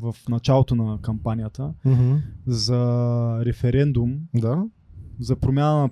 [0.00, 2.16] в началото на кампанията Мгм.
[2.46, 4.64] за референдум Да.
[5.20, 5.88] за промяна на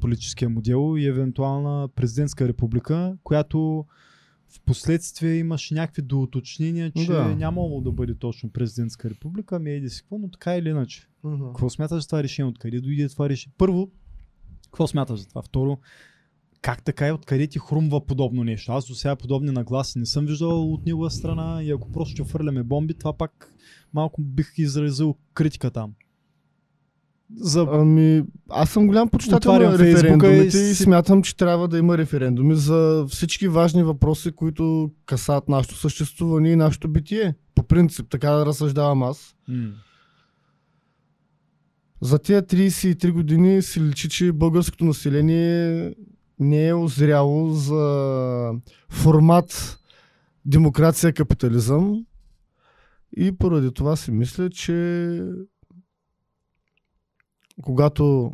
[0.00, 3.84] политическия модел и евентуална президентска република, която
[4.56, 7.28] в последствие имаше някакви доуточнения, че Да.
[7.28, 11.08] нямало да бъде точно президентска република, ами еди си какво, но така или иначе.
[11.46, 12.50] Какво смяташ за това решение?
[12.50, 13.54] Откъде дойде това решение?
[13.58, 13.90] Първо,
[14.64, 15.42] какво смяташ за това?
[15.42, 15.78] Второ,
[16.62, 18.72] как така и откъде ти хрумва подобно нещо?
[18.72, 22.24] Аз до сега подобни нагласи не съм виждал от негова страна и ако просто ще
[22.24, 23.54] фърляме бомби, това пак
[23.94, 25.94] малко бих изразил критика там.
[27.34, 31.78] За Ами, аз съм голям почитател на и референдумите и, си- смятам, че трябва да
[31.78, 37.34] има референдуми за всички важни въпроси, които касаят нашето съществуване и нашето битие.
[37.54, 39.36] По принцип, така да разсъждавам аз.
[39.48, 39.68] М.
[42.00, 45.94] За тия 33 години се личи, че българското население
[46.38, 48.52] не е озряло за
[48.88, 49.78] формат
[50.44, 52.04] демокрация-капитализъм
[53.16, 55.22] и поради това си мисля, че
[57.62, 58.32] когато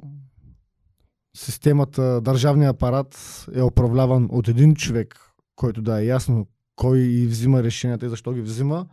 [1.37, 5.21] системата, държавния апарат е управляван от един човек,
[5.57, 8.87] който да е ясно кой и взима решенията и защо ги взима,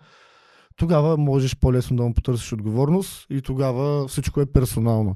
[0.75, 5.15] тогава можеш по-лесно да му потърсиш отговорност и тогава всичко е персонално.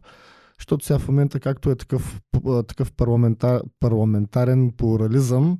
[0.59, 2.21] Защото сега в момента, както е такъв,
[2.67, 5.59] такъв парламентар, парламентарен плурализъм,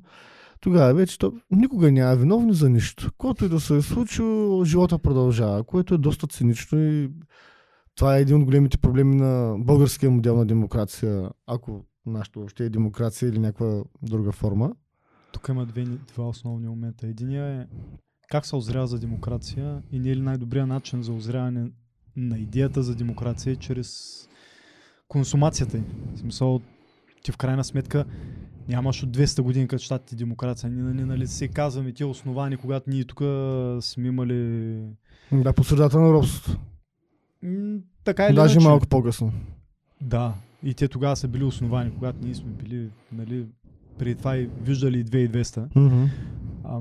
[0.60, 3.10] тогава вече то, никога няма виновни за нищо.
[3.18, 7.10] Което и да се е случило, живота продължава, което е доста цинично и
[7.96, 12.70] това е един от големите проблеми на българския модел на демокрация, ако нашето въобще е
[12.70, 14.74] демокрация или някаква друга форма.
[15.32, 17.06] Тук има две, два основни момента.
[17.06, 17.66] Единия е
[18.28, 21.70] как се озрява за демокрация и не е ли най-добрият начин за озряване
[22.16, 24.20] на идеята за демокрация е чрез
[25.08, 25.82] консумацията й.
[26.14, 26.60] В смисъл,
[27.22, 28.04] ти в крайна сметка
[28.68, 30.70] нямаш от 200 години като щатите демокрация.
[30.70, 33.18] Ние, нали, нали се казваме тия основани, когато ние тук
[33.84, 34.80] сме имали...
[35.32, 36.60] Да, по средата на робството.
[38.04, 38.68] Така или Даже иначе.
[38.68, 39.32] малко по-късно.
[40.00, 43.46] Да, и те тогава са били основани, когато ние сме били, нали,
[43.98, 45.68] преди това и виждали и 2200.
[45.76, 46.04] Мгм.
[46.64, 46.80] А,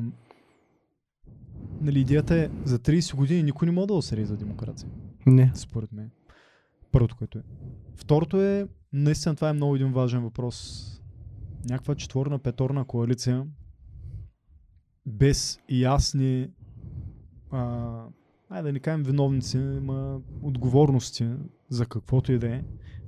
[1.82, 4.89] нали, идеята е за 30 години никой не може да осъди за демокрация,
[5.26, 5.52] Не.
[5.56, 6.10] според мен.
[6.91, 7.43] Първото, което е.
[7.95, 10.89] Второто е, наистина това е много един важен въпрос.
[11.69, 13.45] Някаква четворна, петорна коалиция
[15.06, 16.47] без ясни
[17.52, 18.04] а,
[18.53, 21.29] айде да не кажем виновници, има отговорности
[21.69, 22.63] за каквото и да е,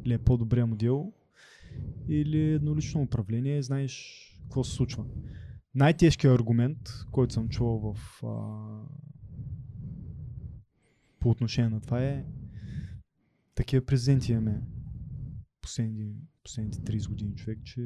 [0.05, 1.13] или е по-добрия модел,
[2.07, 5.05] или еднолично управление, знаеш какво се случва.
[5.75, 6.77] Най-тежкият аргумент,
[7.11, 8.29] който съм чувал в а,
[11.19, 12.25] по отношение на това е
[13.55, 14.61] такива президенти имаме
[15.61, 17.81] последни, последните 30 години човек, че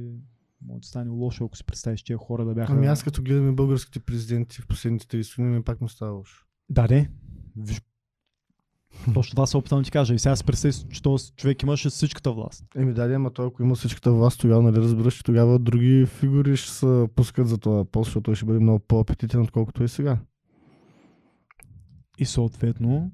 [0.61, 2.73] може да стане лошо, ако си представиш, тия хора да бяха...
[2.73, 6.45] Ами аз като гледаме българските президенти в последните 30 години, пак му става лошо.
[6.69, 7.09] Да, не.
[7.59, 7.81] Виж.
[9.13, 10.13] Точно това се опитвам да ти кажа.
[10.13, 12.63] И сега си представи, че този човек имаше всичката власт.
[12.75, 16.57] Еми да, ама той ако има всичката власт, тогава нали разбираш, че тогава други фигури
[16.57, 20.17] ще се пускат за това пост, защото той ще бъде много по-апетитен, отколкото е сега.
[22.17, 23.11] И съответно,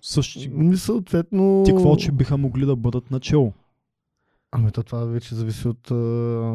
[0.00, 0.48] същи...
[0.48, 1.62] Ми съответно...
[1.66, 3.52] Ти какво, че биха могли да бъдат начало?
[4.58, 5.94] Ами то това вече зависи от а,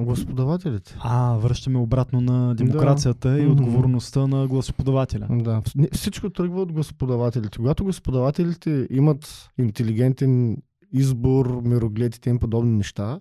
[0.05, 0.97] господавателите.
[0.99, 3.51] А, връщаме обратно на демокрацията и Мгм.
[3.51, 5.27] отговорността на гласоподавателя.
[5.29, 5.61] Да,
[5.93, 7.57] всичко тръгва от господавателите.
[7.57, 10.57] Когато господавателите имат интелигентен
[10.93, 13.19] избор, мироглед и тем подобни неща,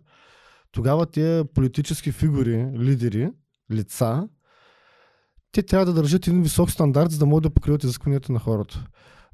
[0.72, 3.30] тогава тези политически фигури, лидери,
[3.72, 4.28] лица,
[5.52, 8.84] те трябва да държат един висок стандарт, за да могат да покриват изискванията на хората.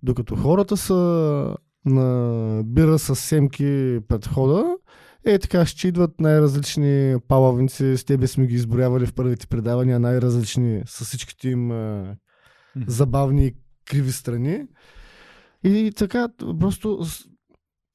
[0.02, 0.94] Докато хората са
[1.85, 4.76] на бира с семки пред хода,
[5.26, 10.82] е така ще идват най-различни палавници, с тебе сме ги изброявали в първите предавания, най-различни
[10.86, 11.66] с всичките им
[12.76, 12.84] Мгм.
[12.86, 14.64] забавни и криви страни.
[15.64, 16.28] И така,
[16.60, 17.06] просто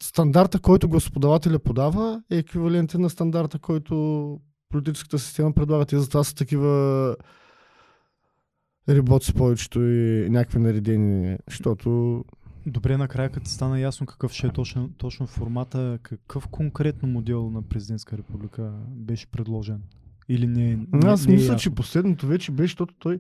[0.04, 4.38] стандарта, който господавателя подава, е еквивалентен на стандарта, който
[4.70, 5.86] политическата система предлага.
[5.86, 7.16] Те затова са такива
[8.90, 12.24] риботи повечето и някакви наредени, защото
[12.66, 17.62] Добре, накрая като стана ясно какъв ще е точно, точно формата, какъв конкретно модел на
[17.62, 19.82] президентска република беше предложен?
[20.30, 21.60] Или не, не аз не е мисля, ясно?
[21.60, 23.20] че последното вече беше, защото той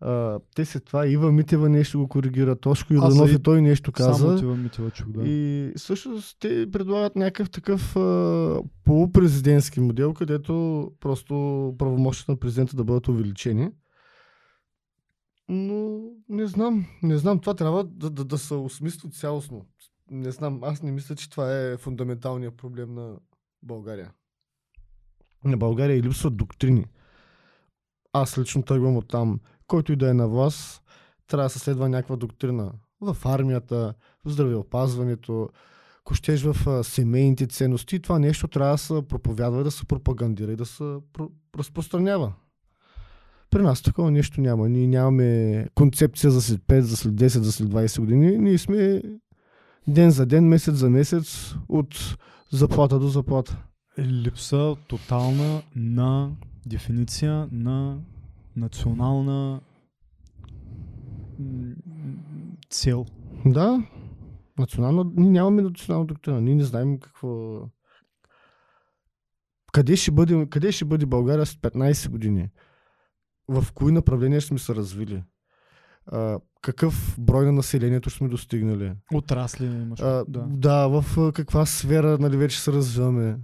[0.00, 3.92] А, те след това Ива Митева нещо го коригира, Тошко Йорданов и- и той нещо
[3.96, 4.26] Само каза.
[4.28, 5.28] отива Митева чух, да.
[5.28, 10.52] И всъщност те предлагат някакъв такъв а, полупрезидентски модел, където
[11.00, 11.34] просто
[11.78, 13.68] правомощите на президента да бъдат увеличени.
[15.48, 19.66] Но не знам, не знам, това трябва да, да, да се осмисли цялостно.
[20.10, 23.16] Не знам, аз не мисля, че това е фундаменталният проблем на
[23.62, 24.12] България.
[25.44, 26.86] На България и липсват доктрини.
[28.12, 29.40] Аз лично тръгвам от там.
[29.66, 30.82] Който и да е на власт,
[31.26, 32.72] трябва да се следва някаква доктрина.
[33.00, 35.48] В армията, в здравеопазването,
[36.00, 40.56] ако щеш в семейните ценности, това нещо трябва да се проповядва, да се пропагандира и
[40.56, 42.32] да се про- разпространява.
[43.50, 44.68] При нас такова нещо няма.
[44.68, 48.38] Ние нямаме концепция за след 5, за след 10, за след 20 години.
[48.38, 49.02] Ние сме
[49.88, 52.16] ден за ден, месец за месец, от
[52.52, 53.62] заплата до заплата.
[53.98, 56.30] Липса тотална на
[56.66, 57.98] дефиниция на
[58.56, 59.60] национална
[62.70, 63.06] цел.
[63.46, 63.86] Да,
[64.58, 66.40] национална, ние нямаме национална доктрина.
[66.40, 67.60] Ние не знаем какво...
[69.72, 72.48] Къде ще бъде, къде ще бъде България след 15 години?
[73.48, 75.22] В кои направления сме се развили?
[76.06, 78.92] А, какъв брой на населението сме достигнали?
[79.14, 80.00] Отрасли имаш.
[80.00, 80.46] А, да.
[80.48, 80.88] да.
[80.88, 83.38] в каква сфера нали, вече се развиваме?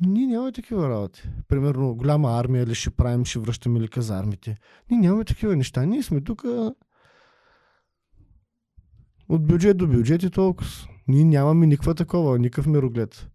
[0.00, 1.22] Ние нямаме такива работи.
[1.48, 4.56] Примерно, голяма армия ли ще правим, ще връщаме ли казармите.
[4.90, 5.84] Ние нямаме такива неща.
[5.84, 6.44] Ние сме тук
[9.28, 10.70] от бюджет до бюджет и толкова.
[11.08, 13.28] Ние нямаме никаква такова, никакъв мироглед.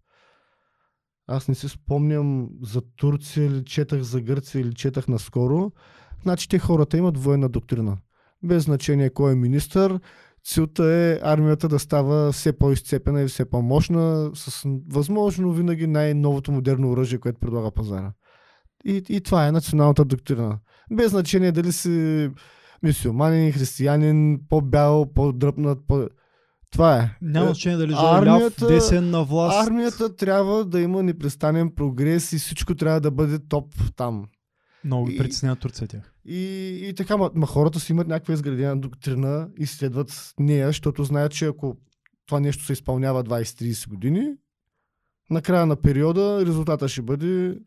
[1.28, 5.72] Аз не си спомням за Турция или четах за Гърция или четах наскоро.
[6.22, 7.96] Значи те хората имат военна доктрина.
[8.42, 10.00] Без значение кой е министър,
[10.44, 16.90] целта е армията да става все по-изцепена и все по-мощна, с възможно винаги най-новото модерно
[16.90, 18.12] оръжие, което предлага пазара.
[18.84, 20.58] И, и това е националната доктрина.
[20.92, 22.30] Без значение дали си
[22.82, 26.08] мисиоманин, християнин, по-бял, по-дръпнат, по...
[26.70, 27.10] Това е.
[27.22, 29.66] Няма Е, значение дали ляв, армията- десен на власт.
[29.68, 34.24] Армията трябва да има непрестанен прогрес и всичко трябва да бъде топ там.
[34.84, 36.12] Много ги и- притеснява Турция тях.
[36.24, 36.38] И,
[36.82, 41.32] и така, ма, ма хората си имат някаква изградена доктрина и следват нея, защото знаят,
[41.32, 41.76] че ако
[42.26, 44.26] това нещо се изпълнява 20-30 години,
[45.30, 47.58] на края на периода резултата ще бъде...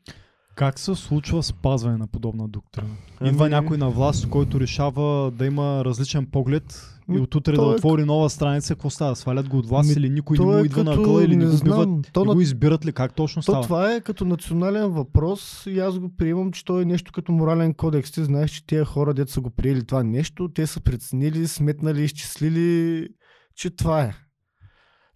[0.56, 2.90] Как се случва спазване на подобна доктрина?
[3.20, 7.58] Ами- Идва някой на власт, който решава да има различен поглед и от утре да
[7.58, 9.16] той е отвори нова страница, какво става?
[9.16, 11.36] Свалят го от власт Ми, или никой не му е идва на като, къла или
[11.36, 12.92] не не го знам, то Не на- го избират ли?
[12.94, 13.64] Как точно То става?
[13.64, 17.74] това е като национален въпрос и аз го приемам, че то е нещо като морален
[17.74, 18.12] кодекс.
[18.12, 22.04] Ти знаеш, че тези хора, дето са го приели това нещо, те са преценили, сметнали,
[22.04, 23.08] изчислили,
[23.56, 24.14] че това е.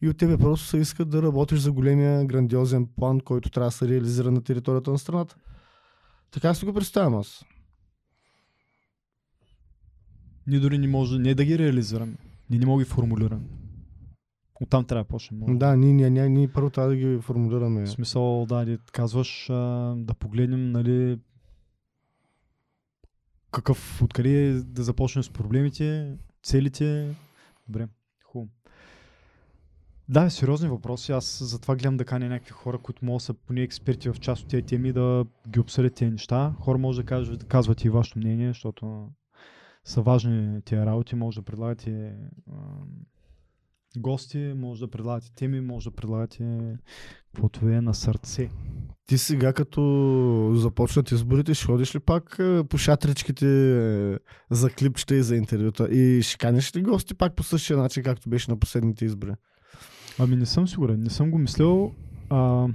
[0.01, 3.71] И от тебе просто се искат да работиш за големия грандиозен план, който трябва да
[3.71, 5.35] се реализира на територията на страната.
[6.31, 7.43] Така си го представям аз.
[10.47, 12.17] Ние дори не може не да ги реализираме.
[12.49, 13.45] Ние не можем да ги формулираме.
[14.61, 15.39] Оттам трябва да почнем.
[15.39, 15.53] може.
[15.53, 17.85] Да, ние, ние, ние, ние първо трябва да ги формулираме.
[17.85, 19.53] В смисъл, да, ти казваш а,
[19.97, 21.19] да погледнем, нали,
[23.51, 27.15] какъв, откъде да започнем с проблемите, целите.
[27.67, 27.87] Добре,
[28.23, 28.51] хубаво.
[30.09, 31.11] Да, сериозни въпроси.
[31.11, 34.43] Аз затова гледам да каня някакви хора, които могат да са поне експерти в част
[34.43, 36.53] от тези теми, да ги обсъдят тези неща.
[36.59, 39.09] Хора може да кажат, казват и вашето мнение, защото
[39.85, 41.15] са важни тези работи.
[41.15, 42.13] Може да предлагате
[43.97, 46.77] гости, може да предлагате теми, може да предлагате
[47.33, 48.49] каквото е на сърце.
[49.07, 53.45] Ти сега, като започнат изборите, ще ходиш ли пак по шатричките
[54.51, 55.87] за клипчета и за интервюта?
[55.91, 59.31] И ще канеш ли гости пак по същия начин, както беше на последните избори?
[60.19, 61.93] Ами не съм сигурен, не съм го мислил.
[62.29, 62.67] А,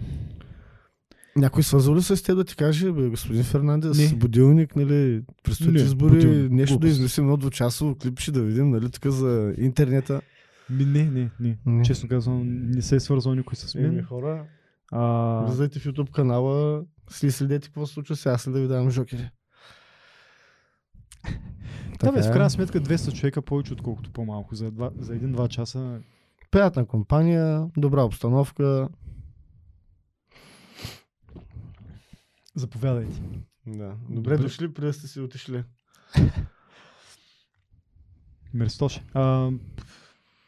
[1.36, 4.18] Някой свързал ли се с теб да ти каже, бе, господин Фернандес, Не.
[4.18, 6.90] будилник, нали, предстоят избори, будилник, нещо да глупост.
[6.90, 10.20] измислим едно двучасово клипче да видим, нали, така за интернета.
[10.70, 11.84] ми, не, не, не, Не.
[11.84, 14.04] Честно казвам, не се е свързал никой с Еми, мен.
[14.04, 14.44] хора,
[14.92, 15.00] А,
[15.40, 19.30] влизайте в YouTube канала, сли следете какво се случва сега, след да ви давам жокери.
[22.00, 22.30] да, бе, в е.
[22.30, 24.54] крайна сметка 200 човека повече, отколкото по-малко.
[24.54, 25.98] За, два, за един-два часа.
[26.50, 28.88] Приятна компания, добра обстановка.
[32.54, 33.20] Заповядайте.
[33.66, 33.96] Да.
[34.08, 34.36] Добре, Добре.
[34.38, 35.64] дошли, преди да сте си отишли.
[38.54, 39.04] Мерстоше.
[39.14, 39.50] А,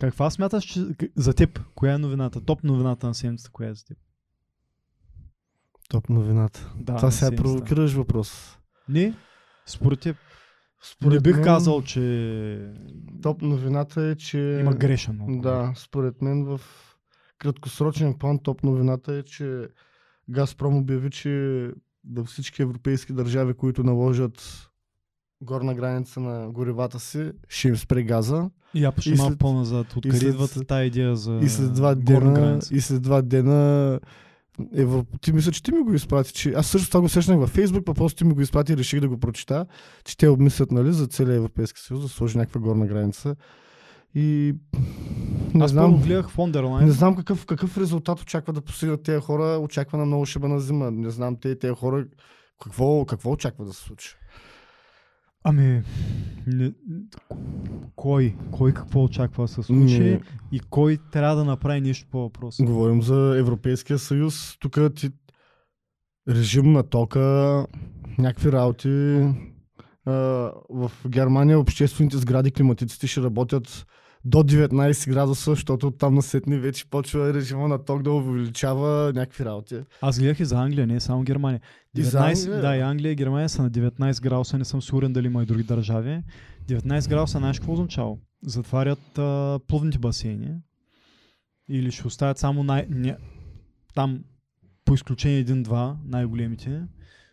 [0.01, 0.81] каква смяташ че,
[1.17, 1.61] за теб?
[1.75, 2.41] Коя е новината?
[2.41, 3.99] Топ новината на седмицата, коя е за теб?
[5.89, 6.73] Топ новината.
[6.77, 7.43] Да, Това на сега седмицата.
[7.43, 8.59] провокираш въпрос.
[8.89, 9.15] Не,
[9.67, 10.17] според теб.
[10.85, 12.73] Според не бих мен, казал, че
[13.23, 14.59] Топ новината е, че...
[14.61, 15.21] има грешен.
[15.21, 15.43] отговор.
[15.43, 16.61] Да, според мен в
[17.39, 19.69] краткосрочен план топ новината е, че
[20.31, 21.71] Газпром обяви, че
[22.05, 24.69] да всички европейски държави, които наложат
[25.43, 29.97] горна граница на горивата си, ще им спре газа И я И малко по-назад.
[29.97, 34.01] Откъде идват тази идея за и след два дена, и след два дена
[34.75, 35.05] Евро...
[35.21, 36.33] Ти мисля, че ти ми го изпрати.
[36.33, 36.53] Че...
[36.53, 39.01] Аз също това го срещнах във Фейсбук, па просто ти ми го изпрати и реших
[39.01, 39.67] да го прочита,
[40.05, 43.37] че те обмислят нали, за целия Европейски съюз да сложи някаква горна граница.
[44.15, 44.55] И
[45.55, 46.87] не Аз знам, гледах Фондерлайн.
[46.87, 49.59] не знам какъв, какъв резултат очаква да постигнат тези хора.
[49.59, 50.91] Очаква на много шиба на зима.
[50.91, 52.07] Не знам те, тези хора
[52.63, 54.15] какво, какво очаква да се случи.
[55.45, 55.83] Ами,
[56.47, 56.73] не,
[57.97, 58.37] кой?
[58.51, 60.01] Кой какво очаква да се случи?
[60.01, 60.21] Не,
[60.53, 62.65] И кой трябва да направи нещо по въпроса?
[62.65, 64.57] Говорим за Европейския съюз.
[64.61, 65.11] Тук ти
[66.29, 67.67] режим на тока,
[68.19, 68.89] някакви работи.
[70.07, 70.13] А,
[70.71, 73.87] в Германия обществените сгради климатиците ще работят
[74.25, 79.77] до 19 градуса, защото там насетни вече почва режима на ток да увеличава някакви работи.
[80.01, 81.61] Аз гледах и за Англия, не само Германия.
[81.97, 82.61] И за 19, Англия?
[82.61, 85.47] да, и Англия и Германия са на 19 градуса, не съм сигурен дали има и
[85.47, 86.23] други държави.
[86.69, 88.17] 19 градуса, знаеш какво означава?
[88.47, 90.51] Затварят а, плувните басейни
[91.69, 92.87] или ще оставят само най...
[92.91, 93.17] Не,
[93.95, 94.25] там
[94.85, 96.83] по изключение един-два, най-големите,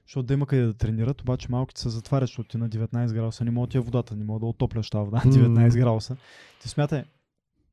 [0.10, 3.46] защото да има къде да тренират, обаче малките се затварят, защото ти на 19 градуса
[3.46, 5.70] не мога да ти е водата, не мога да отопляш тази вода на 19 М.
[5.70, 6.18] градуса.
[6.62, 7.04] Ти смятай,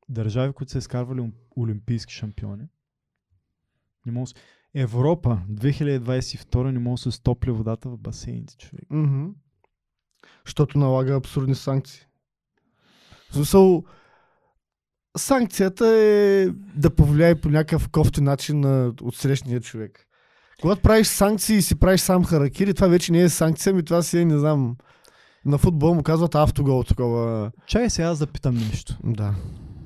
[0.09, 2.67] държави, които са изкарвали олимпийски шампиони,
[4.05, 4.31] не мога
[4.73, 8.85] Европа 2022 не може да се стопли водата в басейните, човек.
[8.89, 9.25] Мгм.
[10.45, 12.01] Защото налага абсурдни санкции.
[13.29, 13.83] В смисъл,
[15.17, 20.07] санкцията е да повлияе по някакъв кофти начин на отсрещния човек.
[20.61, 24.01] Когато правиш санкции и си правиш сам харакири, това вече не е санкция, ми това
[24.01, 24.75] си е, не знам,
[25.45, 27.51] на футбол му казват автогол, такова.
[27.67, 28.97] Чай сега аз да питам нещо.
[29.03, 29.35] Да.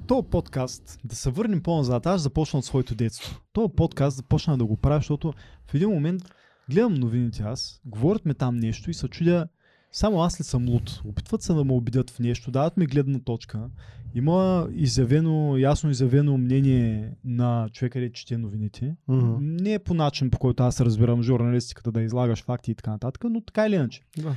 [0.07, 3.39] То подкаст, да се върнем по-назад, аз започна от своето детство.
[3.53, 5.33] То подкаст започна да го правя, защото
[5.71, 6.21] в един момент
[6.69, 9.47] гледам новините аз, говорят ме там нещо и се чудя,
[9.91, 11.01] само аз ли съм луд?
[11.05, 13.69] Опитват се да ме убедят в нещо, дават ми гледна точка.
[14.15, 18.95] Има изявено, ясно изявено мнение на човека, да чете новините.
[19.07, 19.35] Мгм.
[19.39, 23.23] Не е по начин, по който аз разбирам журналистиката, да излагаш факти и така нататък,
[23.29, 24.01] но така или иначе.
[24.17, 24.35] да.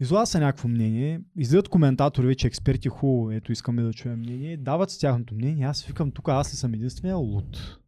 [0.00, 4.90] Излага се някакво мнение, излизат коментатори, вече експерти, хубаво, ето искаме да чуем мнение, дават
[4.90, 7.78] с тяхното мнение, аз викам тук аз ли съм единствения луд.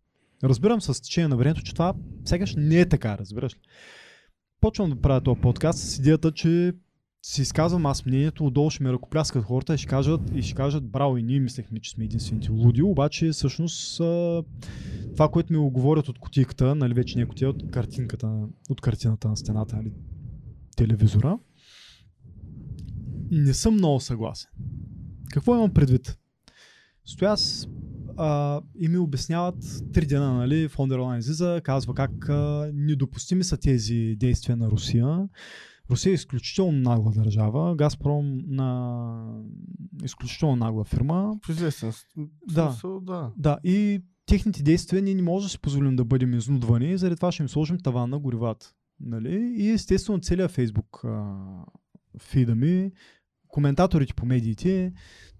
[0.45, 3.59] Разбирам с течение на времето, че това сякаш не е така, разбираш ли.
[4.63, 6.73] Почвам да правя този подкаст с идеята, че
[7.23, 10.89] си изказвам аз мнението, отдолу ще ме ръкопляскат хората и ще кажат, и ще кажат
[10.89, 13.97] браво и ние мислехме, че сме единствените луди, обаче всъщност
[15.13, 19.29] това, което ми го говорят от кутийката, нали вече не кутия, от картинката, от картината
[19.29, 19.93] на стената, нали,
[20.77, 21.39] телевизора,
[23.31, 24.51] не съм много съгласен.
[25.33, 26.19] Какво имам предвид?
[27.05, 27.69] Стоя аз
[28.17, 34.17] а, и ми обясняват три дена, нали, Фондерлайн излиза, казва как а, недопустими са тези
[34.19, 35.29] действия на Русия.
[35.91, 39.43] Русия е изключително нагла държава, Газпром на
[40.05, 41.39] изключително нагла фирма.
[41.47, 41.93] В известен
[42.49, 42.71] Да.
[42.71, 43.33] смисъл, да.
[43.37, 47.33] Да, и техните действия ние не можем да си позволим да бъдем изнудвани, заради това
[47.33, 48.73] ще им сложим таван на горивата.
[49.01, 49.55] Нали?
[49.57, 51.05] И естествено целият фейсбук
[52.21, 52.91] фида ми,
[53.49, 54.93] коментаторите по медиите,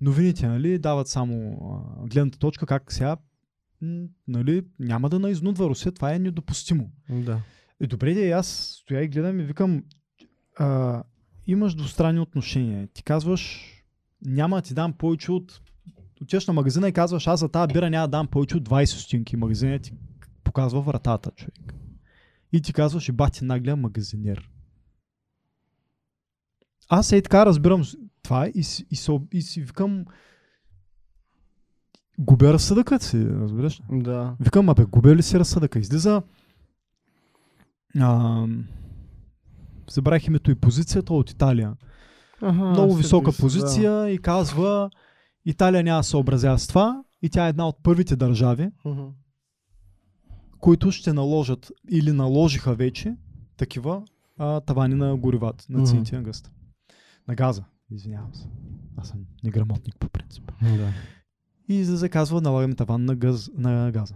[0.03, 1.59] новините нали, дават само
[2.03, 3.17] а, гледната точка как сега
[4.29, 6.91] нали, няма да наизнудва Русия, това е недопустимо.
[7.11, 7.41] Да.
[7.81, 8.47] Е, добре, де, аз
[8.83, 9.85] стоя и гледам и викам,
[10.59, 11.03] а,
[11.47, 12.89] имаш двустранни отношения.
[12.95, 13.73] Ти казваш,
[14.25, 15.61] няма да ти дам повече от...
[16.23, 18.85] Отиваш на магазина и казваш, аз за тази бира няма да дам повече от 20
[18.85, 19.37] стотинки.
[19.37, 19.93] Магазинът ти
[20.45, 21.75] показва вратата, човек.
[22.53, 24.51] И ти казваш, и бати наглия магазинер.
[26.89, 27.85] Аз е така разбирам
[28.23, 28.87] това и, и, си-
[29.33, 30.05] и си викам,
[32.19, 33.83] губя разсъдъкът си, разбираш?
[33.93, 34.37] Да.
[34.41, 35.79] Викам, абе, губя ли си разсъдъка?
[35.79, 36.23] Излиза...
[38.01, 38.47] А,
[39.91, 41.77] забравих името и позицията от Италия.
[42.43, 44.91] Ага, Много висока позиция и казва
[45.45, 46.17] Италия няма да се
[46.59, 48.91] с това и тя е една от първите държави, Да.
[48.91, 49.03] Мгм.
[50.59, 53.17] които ще наложат или наложиха вече
[53.57, 54.03] такива
[54.39, 56.51] а, тавани на горивата, на цените на гъста.
[57.29, 58.47] На газа, извинявам се.
[58.97, 60.53] Аз съм неграмотник по принцип.
[60.63, 60.93] Да.
[61.69, 64.15] И излезе казва, налагаме таван на, газ, на газа.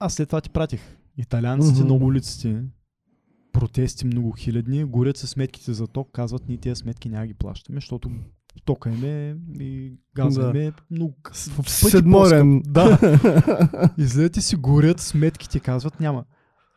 [0.00, 0.96] Аз след това ти пратих.
[1.16, 2.64] Италианците на улиците,
[3.52, 7.76] протести много хилядни, горят се сметките за ток, казват, ние тези сметки няма ги плащаме,
[7.76, 8.10] защото
[8.64, 10.48] тока им е и газа Да.
[10.48, 11.14] им е много
[11.62, 12.62] в Седморен.
[12.66, 12.98] Да.
[13.98, 16.24] Излезете си горят сметките, казват, няма.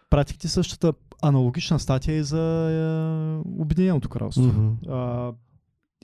[0.09, 4.77] Пратих ти същата аналогична статия и за е, Обединеното кралство.
[4.89, 5.31] А,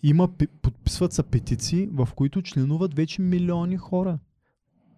[0.04, 0.30] има,
[0.62, 4.20] подписват се петиции, в които членуват вече милиони хора.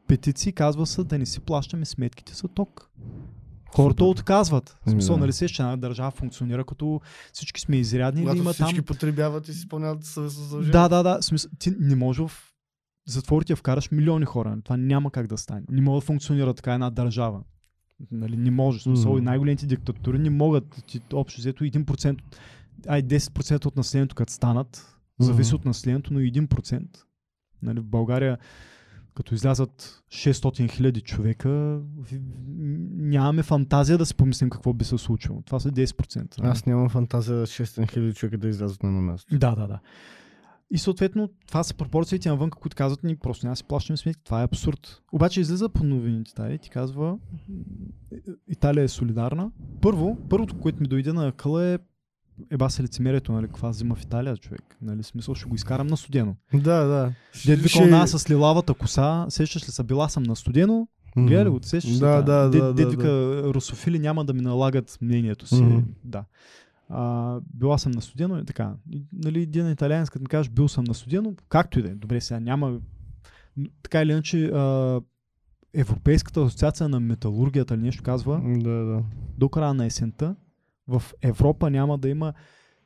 [0.07, 2.89] Петиции казва се да не си плащаме сметките за ток.
[3.75, 4.69] Хората отказват.
[4.69, 5.19] В Ами смисъл, да.
[5.19, 7.01] нали се, че една държава функционира като
[7.33, 8.85] всички сме изрядни Когато има всички там...
[8.85, 10.71] потребяват и си изпълняват съвестно задължение.
[10.71, 11.21] Да, да, да.
[11.21, 12.31] Смисъл, ти не може в
[13.07, 14.57] затворите да вкараш милиони хора.
[14.63, 15.61] Това няма как да стане.
[15.69, 17.41] Не може да функционира така една държава.
[18.11, 18.79] Нали, не може.
[18.79, 20.83] Смисъл, и най-големите диктатури не могат.
[20.87, 22.19] Ти, общо взето 1%,
[22.87, 26.87] ай 10% от населението като станат, зависи от населението, но и 1%.
[27.61, 28.37] Нали, в България
[29.15, 31.81] като излязат 600 хиляди човека,
[32.91, 35.41] нямаме фантазия да си помислим какво би се случило.
[35.41, 36.39] Това са 10%.
[36.39, 36.51] нали?
[36.51, 39.37] Аз нямам фантазия 6 хиляди човека да излязат на едно място.
[39.37, 39.79] Да, да, да.
[40.71, 44.23] И съответно, това са пропорциите навън, които казват ни, просто няма да си плащаме сметки.
[44.23, 45.01] Това е абсурд.
[45.11, 47.17] Обаче излиза по новините тази и ти казва,
[48.47, 49.51] Италия е солидарна.
[49.81, 51.77] Първо, първото, което ми дойде на къла е
[52.51, 54.77] еба се лицемерието, нали, каква зима в Италия, човек.
[54.81, 56.35] Нали, смисъл, ще го изкарам на студено.
[56.53, 57.13] Да, да.
[57.45, 61.27] Дед вика она с лилавата коса, сещаш ли се, била съм на студено, Мгм.
[61.27, 61.93] гледа ли го, сещаш?
[61.93, 62.21] Да, това?
[62.21, 65.63] да, Дед, да, дед да, вика, русофили няма да ми налагат мнението си.
[65.63, 65.79] Мгм.
[66.03, 66.23] Да.
[66.89, 68.73] А, била съм на студено и така.
[68.91, 71.95] И, нали, един италианец, като ми кажеш, бил съм на студено, както и да е.
[71.95, 72.79] Добре, сега няма...
[73.83, 75.01] Така или иначе, а,
[75.73, 79.03] Европейската асоциация на металургията или нещо казва, Да, да.
[79.37, 80.35] до края на есента
[80.87, 82.33] в Европа няма да има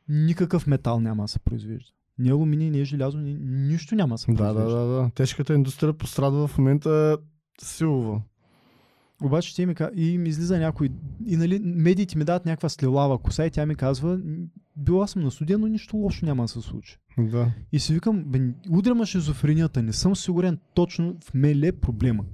[0.09, 1.91] никакъв метал няма да се произвежда.
[2.19, 4.69] Ни алуминий, ни желязо, ни, нищо няма да се Да, произвежда.
[4.69, 5.09] да, да, да.
[5.15, 7.17] Тежката индустрия пострадва в момента
[7.61, 8.21] силово.
[9.23, 10.89] Обаче тя ми и ми излиза някой.
[11.25, 14.35] И нали, медиите ми дават някаква слилава коса и тя ми казва, «М,
[14.75, 16.97] била съм на студия, но нищо лошо няма да се случи.
[17.17, 17.51] Да.
[17.71, 22.25] И си викам, бе, удряма шизофренията, не съм сигурен точно в мен ли е проблема.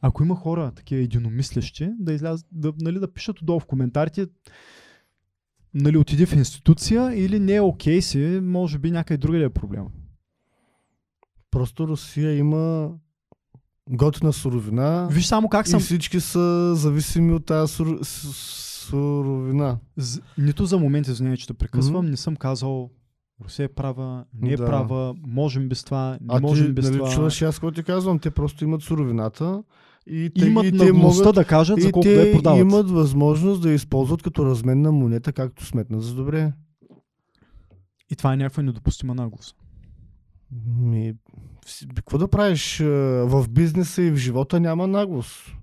[0.00, 4.26] Ако има хора, такива единомислещи, да излязат, да, нали, да пишат отдолу в коментарите,
[5.74, 9.90] нали, отиди в институция или не е окей си, може би някъде друга е проблема.
[11.50, 12.92] Просто Русия има
[13.90, 17.98] готина суровина Виж само как и съм, всички са зависими от тази сур...
[18.02, 19.78] суровина.
[19.96, 22.10] З- нито за момент, извинявай, че те прекъсвам, Мгм.
[22.10, 22.90] не съм казал
[23.44, 24.66] Русия е права, не е Да.
[24.66, 27.10] права, можем без това, не А можем ти, без нали, това.
[27.10, 29.62] чуваш и аз какво ти казвам, те просто имат суровината
[30.06, 32.60] и те, имат и те могат да кажат за и колко да я продават.
[32.60, 36.52] имат възможност да я използват като разменна монета, както сметнат за добре.
[38.10, 39.56] И това е някаква недопустима наглост.
[40.78, 41.14] Ми,
[41.94, 42.80] какво да правиш?
[42.80, 42.84] а,
[43.26, 45.54] В бизнеса и в живота няма наглост.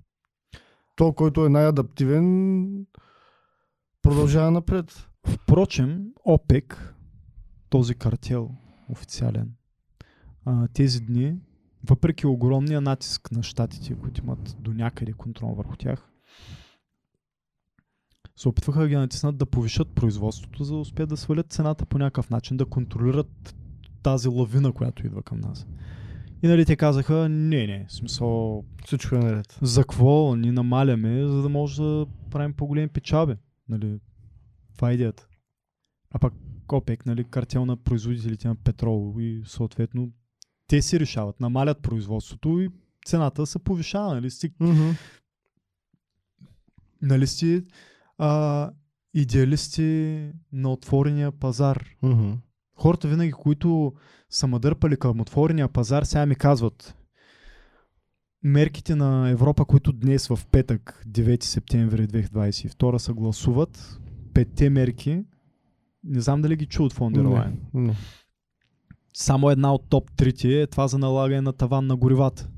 [0.96, 2.86] То, който е най-адаптивен,
[4.02, 5.08] продължава напред.
[5.26, 6.94] Впрочем, ОПЕК,
[7.68, 8.50] този картел
[8.88, 9.50] официален,
[10.72, 11.36] тези дни,
[11.88, 16.10] въпреки огромния натиск на щатите, които имат до някъде контрол върху тях,
[18.36, 21.98] се опитваха да ги натиснат да повишат производството, за да успеят да свалят цената по
[21.98, 23.54] някакъв начин, да контролират
[24.02, 25.66] тази лавина, която идва към нас.
[26.42, 29.58] И нали те казаха, не, не, в смисъл, Всичко е наред.
[29.62, 33.34] за какво ни намаляме, за да може да правим по-големи печалби.
[33.68, 34.00] Нали?
[34.74, 35.28] Това е идеята.
[36.10, 36.34] А пък
[36.72, 40.10] ОПЕК, нали, картел на производителите на петрол и съответно
[40.66, 42.70] те си решават, намалят производството и
[43.06, 44.14] цената се повишава.
[44.14, 44.52] Нали, си,
[47.02, 47.64] нали си
[48.18, 48.70] а,
[49.14, 50.20] идеалисти
[50.52, 51.84] на отворения пазар.
[52.02, 52.32] Мгм.
[52.76, 53.92] Хората винаги, които
[54.30, 56.96] са ме дърпали към отворения пазар, сега ми казват
[58.42, 64.00] мерките на Европа, които днес в петък, 9 септември 2022 се гласуват,
[64.34, 65.24] петте мерки,
[66.04, 67.52] не знам дали ги чу от не.
[69.14, 72.48] Само една от топ трите е това за налагане на таван на горивата.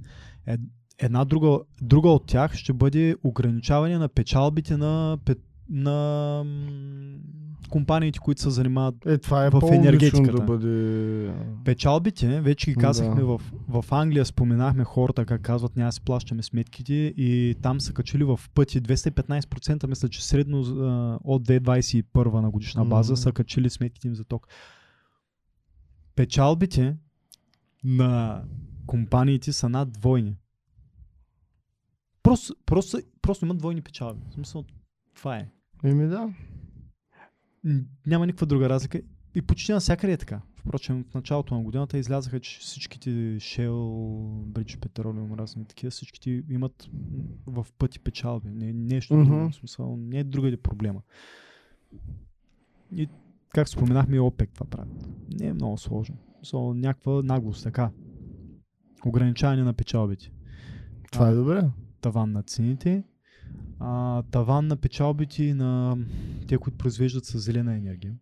[0.46, 0.56] Е,
[0.98, 5.38] една друга, друга от тях ще бъде ограничаване на печалбите на, пет,
[5.68, 6.44] на
[7.70, 10.32] компаниите, които се занимават Е, това е В енергетиката.
[10.32, 11.32] да бъде...
[11.64, 13.26] Печалбите, вече ги казахме Да.
[13.26, 18.24] в, в Англия, споменахме хората как казват, няма си плащаме сметките и там са качили
[18.24, 20.62] в пъти 215%, мисля, че средно а,
[21.24, 23.16] от 2021 на годишна база Мгм.
[23.16, 24.48] са качили сметките им за ток.
[26.16, 26.96] Печалбите
[27.84, 28.42] на
[28.86, 30.36] компаниите са над двойни.
[32.22, 34.20] Просто, просто, просто имат двойни печалби.
[34.30, 34.64] В смисъл,
[35.14, 35.48] това е.
[35.84, 36.34] Еми да.
[38.06, 39.00] Няма никаква друга разлика.
[39.34, 40.40] И почти навсякъде е така.
[40.56, 43.70] Впрочем, в началото на годината излязаха, че всичките Shell,
[44.44, 46.90] British Petroleum, разни такива, всичките имат
[47.46, 48.50] в пъти печалби.
[48.50, 49.24] Не, нещо Мгм.
[49.24, 49.50] друго.
[49.50, 51.00] В смисъл, не е другаде проблема.
[52.92, 53.08] И
[53.48, 55.08] как споменахме и ОПЕК това правят.
[55.30, 56.16] Не е много сложно.
[56.36, 57.90] Смисъл, някаква наглост, така.
[59.06, 60.30] Ограничаване на печалбите.
[61.12, 61.70] Това А, е добре.
[62.00, 63.02] таван на цените,
[63.80, 65.98] а, таван на печалбите на
[66.48, 68.14] те, които произвеждат с зелена енергия.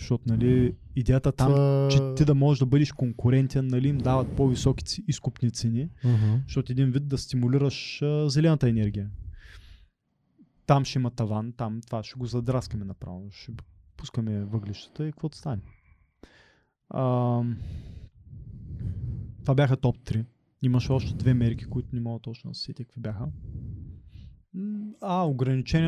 [0.00, 1.88] Защото, нали, идеята там, Това...
[1.90, 6.36] че ти да можеш да бъдеш конкурентен, нали, им дават по-високи изкупни цени, Мгм.
[6.46, 9.10] защото един вид да стимулираш а, зелената енергия.
[10.66, 13.28] там ще има таван, там това ще го задраскаме направо.
[13.32, 13.52] Ще
[13.96, 15.62] пускаме въглищата и каквото стане.
[16.90, 17.02] А,
[19.42, 20.24] това бяха топ 3.
[20.62, 23.26] Имаше още две мерки, които не мога точно да се сетя какви бяха.
[25.00, 25.22] А,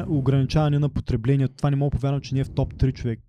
[0.08, 1.54] ограничаване на потреблението.
[1.56, 3.20] Това не мога повярвам, че не е в топ 3 човек.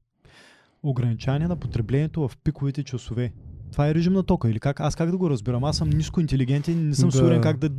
[0.83, 3.33] Ограничаване на потреблението в пиковите часове.
[3.71, 4.79] Това е режим на тока или как?
[4.79, 5.63] Аз как да го разбирам?
[5.63, 7.17] Аз съм ниско интелигентен и не съм Да.
[7.17, 7.69] сигурен как да,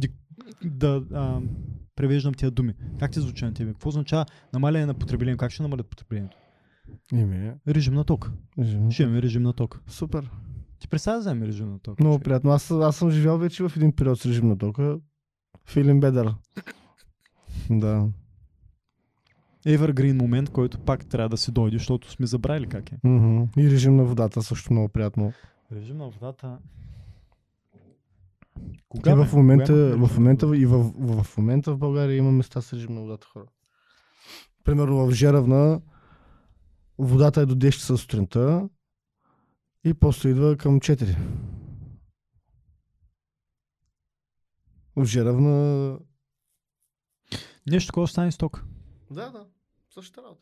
[0.65, 1.41] да а,
[1.97, 2.75] превеждам тия думи.
[2.99, 3.73] Как ти звучи на тебе?
[3.73, 5.41] Какво означава намаляне на потреблението?
[5.41, 6.37] Как ще намалят потреблението?
[7.13, 7.57] Име.
[7.69, 8.31] Режим на ток.
[8.91, 9.81] Ще имаме режим на ток.
[9.87, 10.31] Супер.
[10.79, 12.01] Ти представя да вземем режим на ток?
[12.01, 12.51] Много приятно.
[12.51, 14.99] Аз, аз съм живял вече в един период с режим на тока.
[15.69, 16.35] Филин бедър.
[17.71, 18.09] Да.
[19.67, 22.99] Evergreen момент, който пак трябва да си дойде, защото сме забравили как е.
[23.05, 23.43] Мгм.
[23.57, 25.33] И режим на водата също много приятно.
[25.73, 26.59] Режим на водата.
[28.95, 29.15] И бе?
[29.15, 32.73] в момента, Кога в момента, и в, в, в момента в България има места с
[32.73, 33.47] режим на водата хора.
[34.65, 35.81] Примерно в Жеравна
[36.99, 38.69] водата е до 10 часа сутринта
[39.85, 41.17] и после идва към 4.
[44.97, 45.99] В Жеравна...
[47.67, 48.65] Нещо такова стане с ток.
[49.11, 49.47] Да, да.
[49.91, 50.41] Същата работа.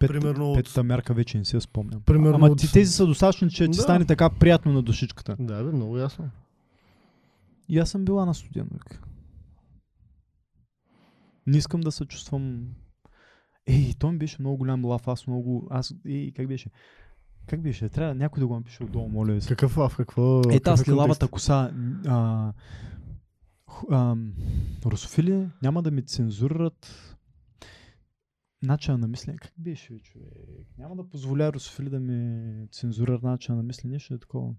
[0.00, 2.02] Пет, Примерно от- Петата мярка вече не си я спомням.
[2.02, 3.74] Примерно Ама от- ти, тези са достатъчно, че ти Да.
[3.74, 5.36] стане така приятно на душичката.
[5.38, 6.30] Да, бе, много ясно.
[7.68, 9.02] И аз съм била на студен век.
[11.46, 12.66] Не искам да се чувствам...
[13.66, 15.68] Ей, той ми беше много голям лав, аз много...
[15.70, 15.94] Аз...
[16.06, 16.70] Ей, как беше?
[17.46, 17.88] Как беше?
[17.88, 19.40] Трябва някой да го напише отдолу, моля ви.
[19.48, 20.40] Какъв лав, какво...
[20.40, 20.98] Е, тази контекст?
[20.98, 21.72] лавата коса.
[22.06, 22.52] А,
[23.90, 24.16] а,
[24.86, 27.16] русофили няма да ми цензурират
[28.62, 29.38] начина на мислене.
[29.38, 30.28] Как беше, бе, човек?
[30.78, 33.92] Няма да позволя русофили да ми цензурират начина на мислене.
[33.92, 34.54] Нещо е такова.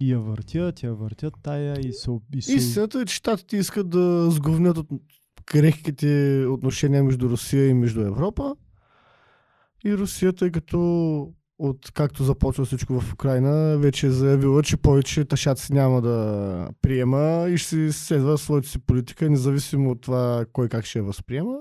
[0.00, 2.10] И я въртят, я въртят тая и се...
[2.34, 2.52] И се...
[2.52, 4.88] Истината е, че щатите искат да сговнят от
[5.44, 8.56] крехките отношения между Русия и между Европа.
[9.84, 15.24] И Русия, тъй като от както започва всичко в Украина, вече е заявила, че повече
[15.24, 20.68] ташаци няма да приема и ще си следва своята си политика, независимо от това кой
[20.68, 21.58] как ще я възприема.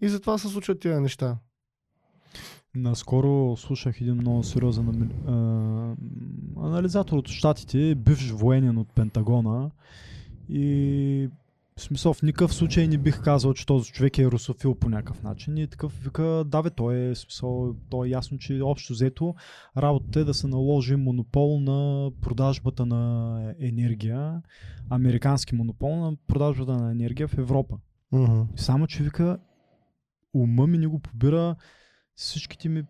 [0.00, 1.38] И затова се случват тези неща.
[2.74, 5.32] Наскоро слушах един много сериозен а,
[6.66, 9.70] анализатор от Штатите, бивш военен от Пентагона
[10.48, 11.28] и
[11.76, 15.22] в смисъл в никакъв случай не бих казал, че този човек е русофил по някакъв
[15.22, 15.58] начин.
[15.58, 19.34] И такъв вика, да бе, той е, смисъл, той е ясно, че общо взето
[19.76, 24.42] работата е да се наложи монопол на продажбата на енергия,
[24.90, 27.76] американски монопол на продажбата на енергия в Европа.
[28.12, 28.46] Uh-huh.
[28.56, 29.38] Само, че вика,
[30.34, 31.56] ума ми не го побира,
[32.14, 32.82] всичките ми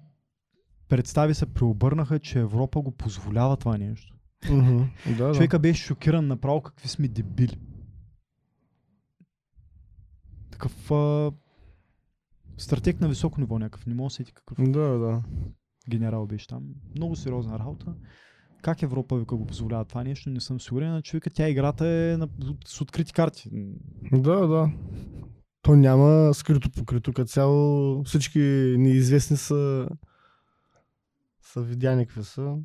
[0.89, 4.15] представи се преобърнаха, че Европа го позволява това нещо.
[4.43, 4.87] Uh-huh.
[5.19, 5.35] Да, да.
[5.35, 7.59] Човека беше шокиран направо какви сме дебили.
[10.55, 11.33] Такъв а...
[12.57, 13.87] стратег на високо ниво някакъв.
[13.87, 15.23] Не мога да сети какъв Да, да.
[15.91, 16.63] генерал беше там.
[16.97, 17.95] Много сериозна работа.
[18.63, 21.03] Как Европа вика го позволява това нещо, не съм сигурен.
[21.03, 22.29] Човека тя играта е на...
[22.67, 23.51] с открити карти.
[24.13, 24.71] Да, да.
[25.63, 27.13] То няма скрито покрито.
[27.13, 28.39] Като цяло всички
[28.79, 29.89] неизвестни са
[31.43, 32.57] са видяни какви са.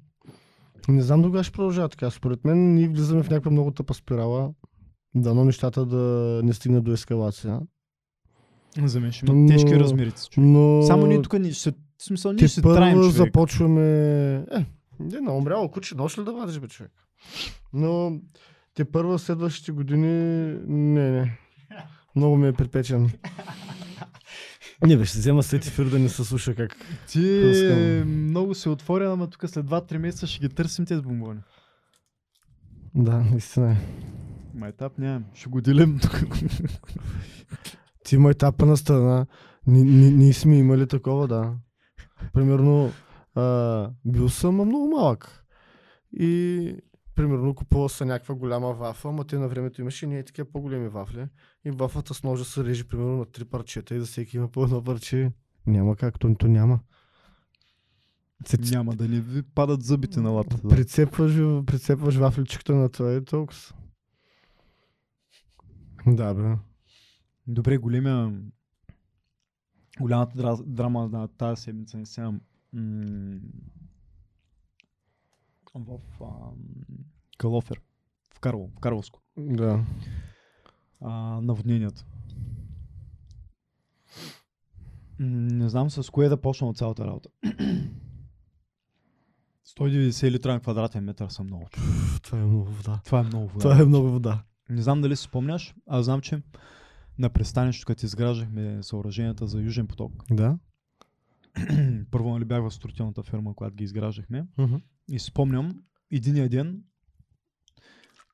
[0.90, 2.10] Не знам дога ще продължава така.
[2.10, 4.54] Според мен ние влизаме в някаква много тъпа спирала.
[5.16, 7.60] Дано нещата да не стигнат до ескалация.
[8.78, 10.14] За мен ще има Но- тежки човек.
[10.38, 13.12] Но Само ние тук ни ще, в смисъл, ние ще траем човек.
[13.12, 13.84] започваме...
[14.36, 14.66] Е,
[15.00, 16.92] не, на умряло куче, нож ли да вадиш, бе, човек?
[17.74, 18.20] Но
[18.74, 20.08] те първо следващите години...
[20.68, 21.38] Не, не.
[22.16, 23.12] Много ми е припечен.
[24.86, 26.76] Не бе, ще взема след ефир да не се слуша как.
[27.08, 28.24] Ти Пускам.
[28.24, 31.40] много се отворя, ама тук след 2-3 месеца ще ги търсим тези бомбони.
[32.96, 33.76] Да, наистина е.
[34.54, 35.26] Майтап нямам.
[35.34, 36.20] Ще го делим тук.
[38.10, 39.26] Ти има етапа на страна.
[39.68, 41.54] Ни- ни- Ние сме имали такова, да.
[42.34, 42.92] Примерно,
[43.36, 45.46] а, бил съм много малък.
[46.14, 46.76] И
[47.16, 50.88] примерно купувал съм някаква голяма вафа, ама те на времето имаше и ние такива по-големи
[50.88, 51.28] вафли.
[51.66, 54.64] И вафата с ножа се режи примерно на три парчета и за всеки има по
[54.64, 55.32] едно парче.
[55.68, 56.80] Няма как, то, то няма.
[58.72, 60.62] Няма да ни ви падат зъбите на лапата.
[60.64, 60.76] Да.
[60.76, 61.34] Прицепваш,
[61.66, 63.60] прицепваш вафличката на това и толкова.
[66.08, 66.69] Да, бе.
[67.48, 68.42] Добре, големия...
[70.00, 72.32] Голямата дра- драма на тази седмица не сега
[72.74, 73.40] м-
[75.76, 76.56] в ам,
[77.38, 77.82] Калофер.
[78.36, 79.20] В Карло, в Карловско.
[79.38, 79.86] Да.
[81.02, 81.12] а,
[81.42, 82.06] наводненията.
[85.20, 87.30] Не знам с кое да почна от цялата работа.
[89.78, 91.70] 190 литра на квадратен метър са много.
[92.24, 93.02] Това е много вода.
[93.06, 93.60] Това е много вода.
[93.60, 94.44] Това е много вода.
[94.70, 96.42] Не знам дали си спомняш, аз знам, че
[97.20, 100.58] на пристанището, като изграждахме съоръженията за Южен поток, Да.
[102.12, 104.76] първо нали бях в строителната фирма, когато ги изграждахме, Мгм.
[105.12, 105.72] и спомням,
[106.12, 106.84] единия ден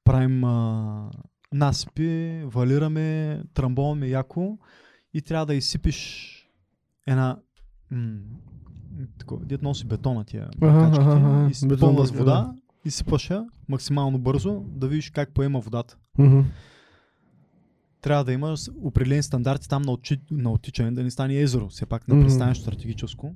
[0.03, 1.11] правим а,
[1.53, 4.57] насипи, валираме, трамбоваме яко
[5.13, 6.31] и трябва да изсипиш
[7.07, 7.39] една
[7.91, 8.17] м-
[9.17, 12.53] такова, дет носи бетона тия Ага, и пълна с вода
[12.85, 15.97] и сипаш я максимално бързо, да видиш как поема водата.
[16.17, 16.39] Мгм.
[18.05, 21.67] Трябва да има определени стандарти там на, отчи, на оттичане, да не стане езеро.
[21.69, 23.35] Все пак на пристанище стратегическо.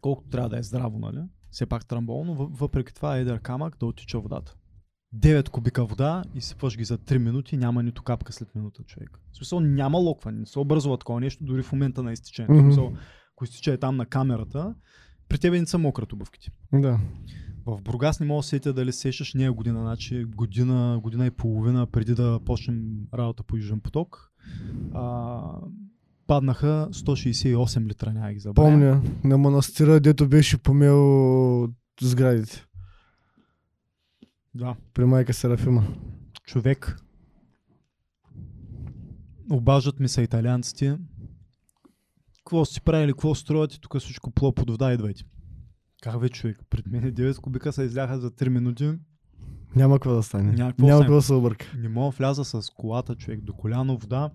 [0.00, 1.18] Колкото трябва да е здраво, нали?
[1.50, 4.54] Все пак трамбол, но въ- въпреки това е едър камък да оттича водата.
[5.14, 9.10] 9 кубика вода и сипваш ги за 3 минути, няма нито капка след минута, човек.
[9.32, 12.52] В смисъл няма локване, не се образува такова нещо дори в момента на изтичането.
[12.54, 12.92] В смисъл,
[13.32, 14.74] ако изтича е там на камерата,
[15.28, 16.50] при тебе не са мократ обувките.
[16.72, 17.00] Да.
[17.66, 21.30] В Бургас не мога да сетя дали се сещаш нея година, значи година, година и
[21.30, 22.82] половина преди да почнем
[23.14, 24.32] работа по Южен поток.
[24.94, 25.42] А,
[26.26, 28.70] паднаха 168 литра, няма ги забравя.
[28.70, 31.68] Помня, на манастира, дето беше помел
[32.00, 32.64] сградите.
[34.54, 34.76] Да.
[34.94, 35.86] При майка Серафима.
[36.44, 36.98] Човек.
[39.50, 40.98] Обаждат ми са италианците.
[42.38, 45.24] Какво си правили, какво строите, тук всичко пло под вода, идвайте.
[46.02, 46.58] Как бе, човек?
[46.70, 48.98] Пред мен 9 кубика се изляха за 3 минути.
[49.76, 50.52] Няма какво да стане.
[50.52, 51.72] Няма какво Няма какво да се обърка.
[51.78, 54.30] Не мога вляза с колата, човек, до коляно вода.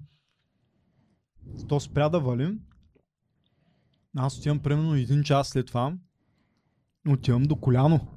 [1.67, 2.59] То спря да валим.
[4.17, 5.93] Аз отивам примерно един час след това.
[7.07, 8.07] Отивам до коляно.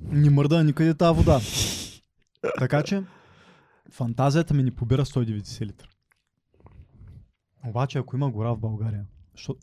[0.00, 1.40] Не мърда никъде тази вода.
[2.58, 3.04] така че
[3.90, 5.88] фантазията ми ни побира 190 литра.
[7.66, 9.56] Обаче ако има гора в България, що...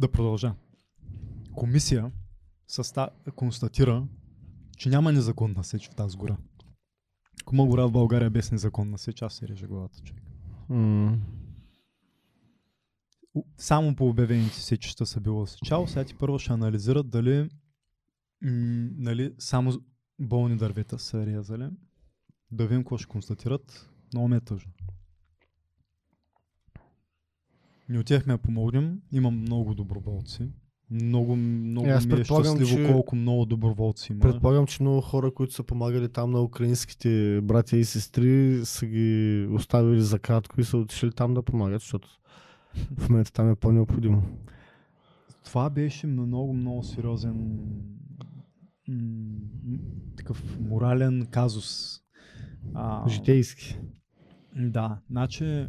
[0.00, 0.54] да продължа.
[1.52, 2.10] Комисия
[2.70, 3.08] съста...
[3.36, 4.06] констатира,
[4.76, 6.36] че няма незаконна сеч в тази гора.
[7.42, 10.22] Ако има гора в България без незаконна сеч, аз се реже главата, човек.
[13.34, 17.40] У- Само по обявените сечища са било сечало, сега ти първо ще анализират дали,
[18.42, 19.72] м- нали, само
[20.20, 21.68] болни дървета са рязали.
[22.50, 23.90] Да видим какво ще констатират.
[24.12, 24.72] Много ме е тъжно.
[27.88, 29.02] Ни отивахме да помогнем.
[29.12, 30.48] Имам много доброволци.
[30.92, 34.20] Много, много Е, аз ми е щастливо че- колко много доброволци има.
[34.20, 39.08] Предполагам, че много хора, които са помагали там на украинските братя и сестри, са ги
[39.50, 42.08] оставили за кратко и са отишли там да помагат, защото
[42.96, 44.22] в момента там е по-необходимо.
[45.44, 47.58] Това беше много, много сериозен
[48.88, 49.78] м-
[50.16, 52.00] такъв морален казус.
[52.74, 53.78] А, Житейски.
[54.56, 55.66] Да, значи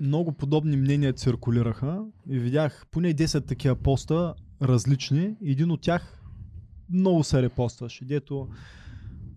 [0.00, 5.36] много подобни мнения циркулираха и видях поне 10 такива поста различни.
[5.44, 6.22] Един от тях
[6.90, 8.48] много се репостваше, дето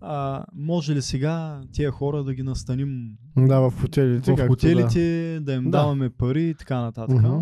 [0.00, 4.32] а, може ли сега тия хора да ги настаним Да, в хотелите.
[4.32, 5.52] в хотелите, да.
[5.52, 5.70] им Да.
[5.70, 7.22] даваме пари и така нататък.
[7.22, 7.38] Мгм.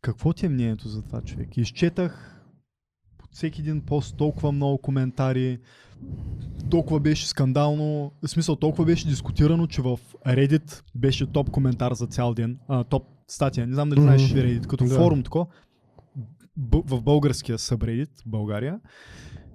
[0.00, 1.56] Какво ти е мнението за това, човек?
[1.56, 2.41] Изчетах
[3.32, 5.58] всеки един пост толкова много коментари,
[6.70, 12.06] толкова беше скандално, в смисъл толкова беше дискутирано, че в Reddit беше топ коментар за
[12.06, 14.94] цял ден, а, топ статия, не знам дали знаеш Reddit, като Да.
[14.94, 15.48] форум тако,
[16.56, 18.80] б- в българския събредит, България,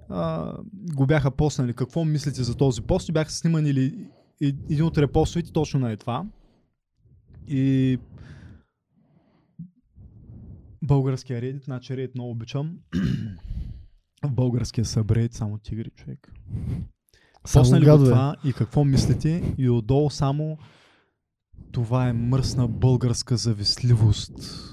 [0.08, 4.06] а, го бяха поснали какво мислите за този пост и бяха снимани ли
[4.40, 6.24] един от репостовите точно на е това.
[7.48, 7.98] И
[10.82, 12.76] българския Reddit, значи Reddit много обичам.
[14.24, 16.32] В българския събред само тигри, човек.
[17.46, 18.10] Само Поснали го гадове.
[18.10, 20.58] това и какво мислите и отдолу само
[21.72, 24.64] това е мръсна българска завистливост.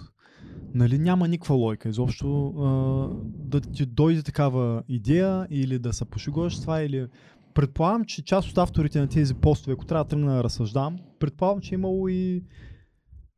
[0.73, 6.61] Нали, няма никаква лойка изобщо а, да ти дойде такава идея или да се пошегуваш
[6.61, 7.07] това или
[7.53, 11.61] предполагам, че част от авторите на тези постове, ако трябва да тръгна да разсъждам, предполагам,
[11.61, 12.43] че е имало и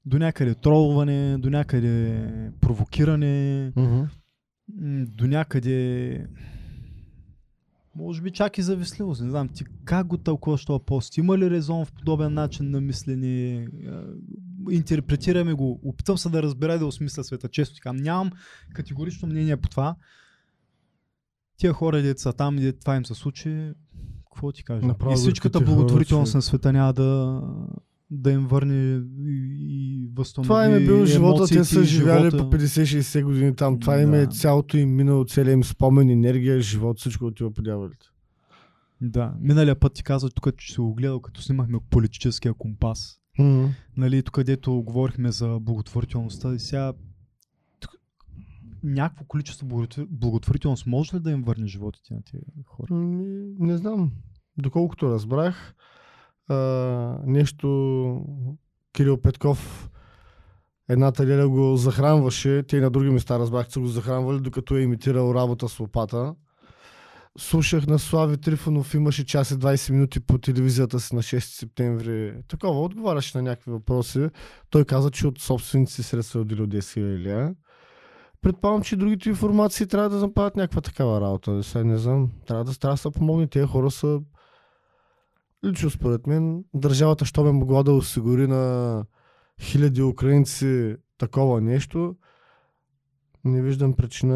[0.06, 2.28] до някъде тролване, до някъде
[2.62, 4.02] провокиране, Мгм.
[5.08, 6.28] До някъде
[7.96, 9.22] може би чак и завистливост.
[9.22, 11.18] Не знам, ти как го тълкуваш този пост?
[11.18, 13.68] Има ли резон в подобен начин на мислене?
[14.70, 15.80] Интерпретираме го.
[15.84, 17.50] Опитвам се да разбера и да осмисля света.
[17.50, 18.32] Често ти казвам, нямам
[18.74, 19.96] категорично мнение по това.
[21.58, 23.72] Тия хора, дето са там, дето това им се случи,
[24.26, 24.86] какво ти кажа?
[24.86, 27.42] Направо и всичката благотворителност на света няма да,
[28.12, 32.50] да им върне и, и възстанови Това им е бил живота, те са живяли живота.
[32.50, 33.80] по 50-60 години там.
[33.80, 34.28] Това им е Да.
[34.28, 38.06] цялото им минало, целият им спомен, енергия, живот, всичко отива по дяволите.
[39.02, 43.20] Да, миналия път ти казах тук, че си го гледал, като снимахме политическия компас.
[43.40, 43.66] Мгм.
[43.98, 46.94] Нали, тук където говорихме за благотворителността и сега
[48.84, 52.88] някакво количество благотвор- благотворителност може ли да им върне животите на тези хора?
[52.92, 53.26] Ами,
[53.60, 54.12] не знам.
[54.58, 55.76] Доколкото разбрах,
[57.26, 58.22] нещо
[58.94, 59.90] Кирил Петков
[60.90, 64.82] едната леля го захранваше, те и на други места разбрах, са го захранвали, докато е
[64.82, 66.36] имитирал работа с лопата.
[67.40, 72.34] Слушах на Слави Трифонов, имаше час и 20 минути по телевизията си на 6 септември.
[72.48, 74.30] Такова, отговаряше на някакви въпроси.
[74.70, 77.56] Той каза, че от собствените си средства е отделил 10 000 лея.
[78.42, 81.64] Предполагам, че другите информации трябва да направят някаква такава работа.
[81.64, 82.32] Сега не знам.
[82.48, 83.48] Трябва да, трябва да се помогне.
[83.48, 84.20] Тези хора са...
[85.66, 89.06] Лично според мен, държавата, що бе могла да осигури на
[89.62, 92.16] хиляди украинци такова нещо,
[93.46, 94.36] не виждам причина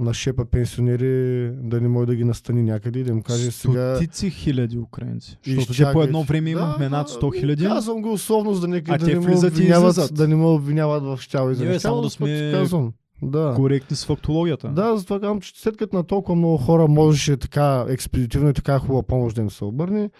[0.00, 3.96] на шепа пенсионери да не може да ги настани някъде и да им каже сега...
[3.96, 5.38] Стотици хиляди украинци.
[5.46, 7.64] Защото те по едно време Да, имахме над 100 хиляди.
[7.64, 11.02] Казвам го условно, за да не, А да те не обвиняват, да не ме обвиняват
[11.02, 12.92] в щало и за неща, само но да сме казвам.
[13.22, 13.52] Да.
[13.56, 14.68] Коректни с фактологията.
[14.68, 18.78] Да, затова казвам, че след като на толкова много хора можеше така експедитивно и така
[18.78, 20.10] хубава помощ да им се обърне,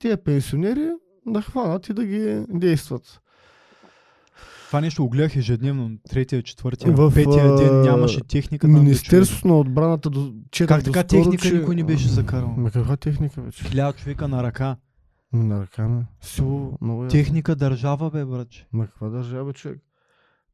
[0.00, 0.88] тия пенсионери
[1.26, 3.20] да хванат и да ги действат.
[4.66, 5.90] Това нещо го гледах ежедневно.
[6.10, 8.66] Третия, четвъртия, В, петия ден нямаше техника.
[8.66, 11.54] бе, Министерството на отбраната до четах Как така доскоро, техника че...
[11.54, 12.54] никой не беше закарал?
[12.56, 13.64] Ма каква техника вече?
[13.64, 14.76] Хиляда човека на ръка.
[15.32, 16.06] На ръка ме.
[16.20, 17.18] Сило, много ясно.
[17.18, 18.66] Техника държава, бе, братче.
[18.72, 19.80] Ма каква държава, човек?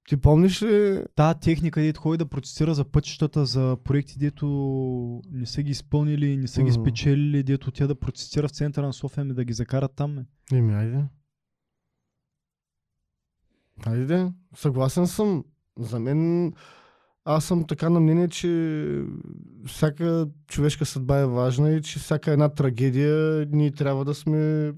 [0.06, 4.46] Ти помниш ли Та техника, дето ходи да протестира за пътищата, за проекти, дето
[5.30, 8.92] не са ги изпълнили, не са ги спечелили, дето тя да протестира в центъра на
[8.92, 10.24] София, ми да ги закарат там.
[10.52, 11.04] Еми, айде.
[13.86, 15.44] Айде, съгласен съм.
[15.78, 16.52] За мен,
[17.24, 19.02] аз съм така на мнение, че
[19.66, 24.72] всяка човешка съдба е важна и че всяка една трагедия ние трябва да сме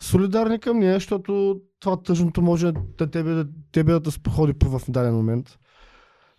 [0.00, 4.90] солидарни към нея, защото това тъжното може да тебе, да, тебе да споходи по- в
[4.90, 5.58] даден момент.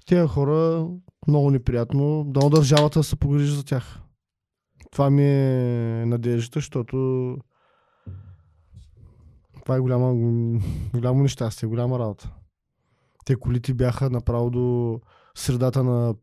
[0.05, 0.87] Тези хора,
[1.27, 3.99] много неприятно, дано държавата да се погрижи за тях.
[4.91, 6.97] Това ми е надеждата, защото
[9.61, 10.13] това е голяма,
[10.93, 12.33] голямо нещастие, голяма работа.
[13.25, 14.99] Те колите бяха направо до
[15.35, 16.15] средата на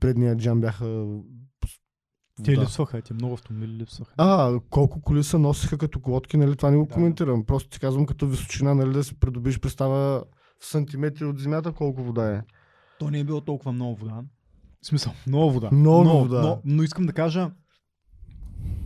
[0.00, 1.06] предния джам бяха...
[2.44, 2.60] Те Да.
[2.60, 4.14] липсваха, те много автомобили липсваха.
[4.16, 6.56] А, колко коли се носиха като глотки, нали?
[6.56, 7.44] Това не го Да, коментирам.
[7.44, 8.92] Просто ти казвам като височина, нали?
[8.92, 10.24] Да си придобиш представа
[10.60, 12.42] в сантиметри от земята колко вода е.
[12.98, 14.22] То не е било толкова много вода.
[14.82, 15.68] В смисъл, много вода.
[15.72, 16.40] Много но, вода.
[16.40, 17.50] Но, но искам да кажа,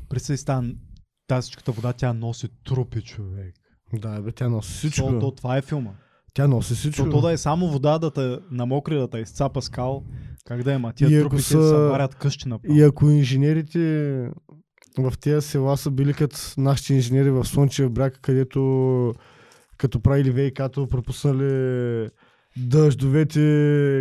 [0.08, 0.76] представи си тази,
[1.26, 3.54] тази всичката вода, тя носи трупи, човек.
[3.92, 5.08] Да, бе, тя носи всичко.
[5.08, 5.90] То, то, това е филма.
[6.34, 7.10] Тя носи всичко.
[7.10, 10.02] То, да е само вода да те намокри, да те изцапа скал,
[10.44, 13.78] как да е, ма тия ако трупи са- се варят къщи на И ако инженерите
[14.98, 19.14] в тези села са били като нашите инженери в Слънчев бряг, където
[19.76, 22.08] като правили ВИК-то, пропуснали
[22.56, 23.40] дъждовете,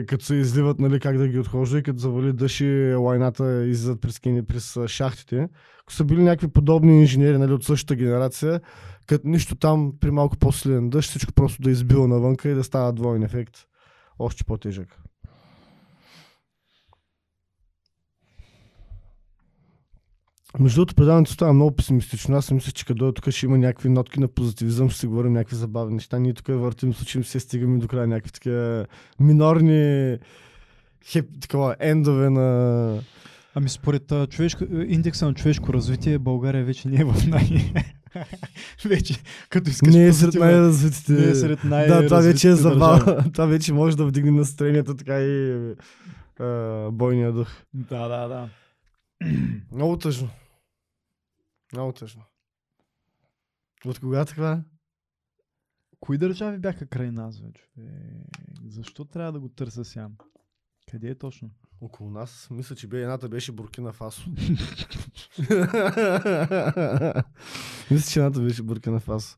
[0.08, 4.02] като се изливат, нали, как да ги отхожда и като завали дъжд и лайната излизат
[4.02, 5.48] през, кени- през шахтите.
[5.82, 8.62] Ако са били някакви подобни инженери нали, от същата генерация,
[9.08, 12.93] като нищо там при малко по-силен дъжд, всичко просто да избива навънка и да става
[12.93, 13.58] двойен ефект.
[14.20, 14.99] Още по-тежък.
[20.60, 22.36] Между другото, предаването става много песимистично.
[22.36, 25.56] Аз мисля, че като тук ще има някакви нотки на позитивизъм, ще си говорим някакви
[25.56, 26.20] забавни неща.
[26.20, 28.86] Ние тук въртим, случим се, стигаме до края някакви такива
[29.20, 30.18] минорни
[31.06, 32.99] хеп, такова, ендове на...
[33.56, 37.74] Ами според а, човешко, индекса на човешко развитие България вече не е в най...
[38.86, 41.11] вече, като искаш Не е сред най-развитите.
[41.14, 43.24] не е сред най Да, това вече е забава.
[43.34, 45.76] това вече може да вдигне настроението, така и
[46.39, 47.49] а, бойния дух.
[47.74, 48.49] Да, да, да.
[49.72, 50.30] Много тъжно.
[51.74, 52.24] Много тъжно.
[53.86, 54.64] От кога така?
[55.99, 57.88] Кои държави бяха край нас, бе, човек?
[58.68, 60.16] Защо трябва да го търся сям?
[60.91, 61.49] Къде е точно?
[61.84, 64.30] Около нас, мисля, че бе, едната беше Буркина Фасо.
[67.92, 69.38] мисля, че едната беше Буркина Фасо.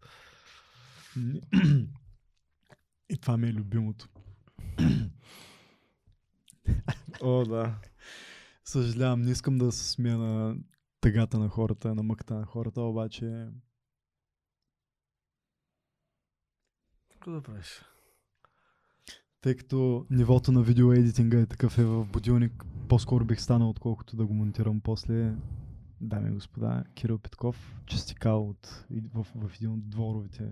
[3.10, 4.08] И това ми е любимото.
[7.22, 7.76] О, да.
[8.66, 10.58] Съжалявам, не искам да се смея на
[11.02, 13.48] тъгата на хората, на мъкта на хората, обаче
[17.10, 17.82] Какво да правиш?
[19.46, 24.26] Тъй като нивото на видеоедитинга е такъв е в будилник, по-скоро бих станал, отколкото да
[24.26, 25.34] го монтирам после.
[26.02, 30.44] Дами и господа, Кирил Петков, честикал от, в, в един от дворовите.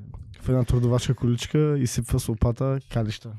[0.42, 3.34] В една трудовашка количка изсипва с лопата калища.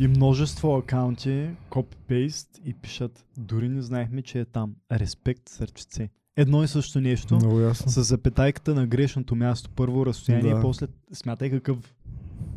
[0.00, 4.76] И множество акаунти, копи-пейст и пишат, дори не знаехме, че е там.
[4.92, 6.10] Респект, сърчице.
[6.36, 7.34] Едно и също нещо.
[7.34, 7.90] Много ясно.
[7.90, 9.70] С запетайката на грешното място.
[9.76, 10.60] Първо разстояние Да.
[10.60, 11.94] после смятай какъв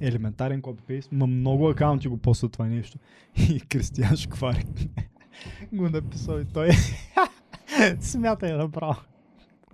[0.01, 1.11] елементарен копипейст.
[1.11, 2.97] Ма много акаунти го постват това нещо.
[3.49, 4.67] И Кристиян Шкварик
[5.73, 6.69] го написал и той
[7.99, 8.95] смятай направо.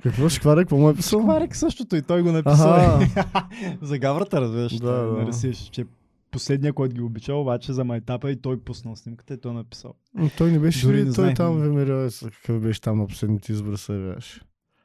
[0.03, 0.61] Какво хваля?
[0.61, 1.21] Какво му е писал?
[1.21, 2.99] Шкварик същото и той го написал.
[3.81, 4.75] За гаврата, разбираш.
[4.77, 5.11] Да, да.
[5.11, 5.85] Нарисиш, че
[6.33, 9.93] последния, който ги обичал, обаче за майтапа и той пуснал снимката и той написал.
[10.13, 11.35] М, Той не беше Дори ли не той знаех.
[11.35, 14.41] там ВМРО, какъв беше там на последните избори се явяваше?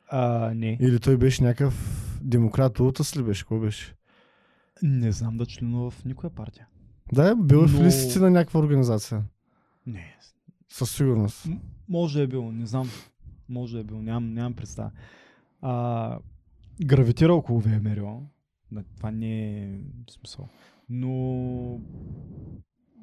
[0.08, 0.78] А, не.
[0.80, 1.74] Или той беше някакъв
[2.22, 3.42] демократ Ултас ли беше?
[3.42, 3.94] Какво беше?
[4.82, 6.66] Не знам да членува в никоя партия.
[7.12, 9.24] Да, бил е в Но- листите на някаква организация.
[9.86, 10.16] Не.
[10.68, 11.46] Със сигурност.
[11.46, 11.56] М-
[11.88, 12.88] може да е бил, не знам.
[13.48, 14.90] Може да е бил, нямам, нямам представа.
[15.62, 16.18] А,
[16.80, 18.22] гравитира около ВМРО.
[18.72, 19.78] Да, това не е
[20.10, 20.48] смисъл.
[20.90, 21.80] Но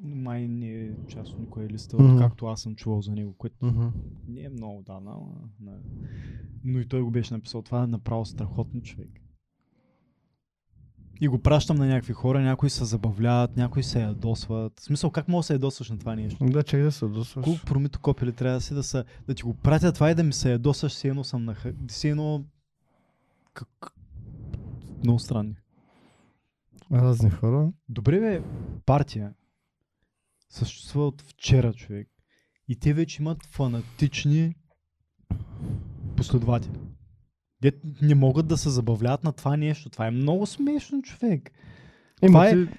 [0.02, 2.18] май не е част от никоя листа, Мгм.
[2.18, 3.86] както аз съм чувал за него, което Мгм.
[4.28, 5.32] не е много да, но,
[6.64, 7.62] но, и той го беше написал.
[7.62, 9.10] Това е направо страхотно човек.
[11.20, 14.80] И го пращам на някакви хора, някои се забавляват, някои се ядосват.
[14.80, 16.44] В смисъл, как мога да се ядосваш на това нещо?
[16.44, 17.44] Да, чакай да се досваш.
[17.44, 20.14] Колко промито копи ли трябва да си да, са, да ти го пратя това и
[20.14, 21.56] да ми се ядосаш, си едно съм на
[21.88, 22.44] си едно...
[23.54, 23.92] Как...
[25.04, 25.54] Много странни.
[26.92, 27.72] Разни хора.
[27.88, 28.42] Добре бе,
[28.86, 29.32] партия
[30.50, 32.08] съществува от вчера, човек.
[32.68, 34.54] И те вече имат фанатични
[36.16, 36.78] последователи.
[37.62, 37.72] Де
[38.02, 39.90] не могат да се забавляват на това нещо.
[39.90, 41.50] Това е много смешно, човек.
[42.22, 42.72] Има е- ти...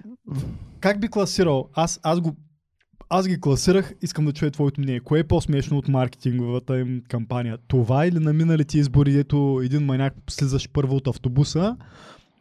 [0.79, 1.69] Как би класирал?
[1.73, 2.35] Аз, аз го
[3.09, 4.99] аз ги класирах, искам да чуя твоето мнение.
[4.99, 7.57] Кое е по-смешно от маркетинговата им кампания?
[7.67, 11.77] Това или на миналите избори, дето един маняк слизаш първо от автобуса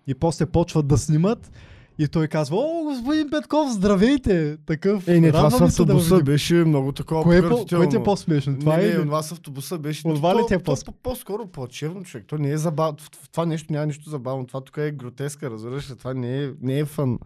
[0.07, 1.51] и после почват да снимат
[1.99, 4.57] и той казва, о, господин Петков, здравейте!
[4.57, 6.25] Такъв, Е, не, това с да автобуса видя».
[6.25, 8.59] беше много такова Кое е, по, кое ти е по-смешно?
[8.59, 10.09] Това не, е не, това с автобуса беше...
[10.09, 12.25] От Вали то- ти е по- По-скоро по-черно човек.
[12.27, 12.97] То не е забавно.
[13.33, 14.47] Това нещо няма нищо забавно.
[14.47, 15.97] Това тук е гротеска, разбираш ли?
[15.97, 17.19] Това не е, не е фън.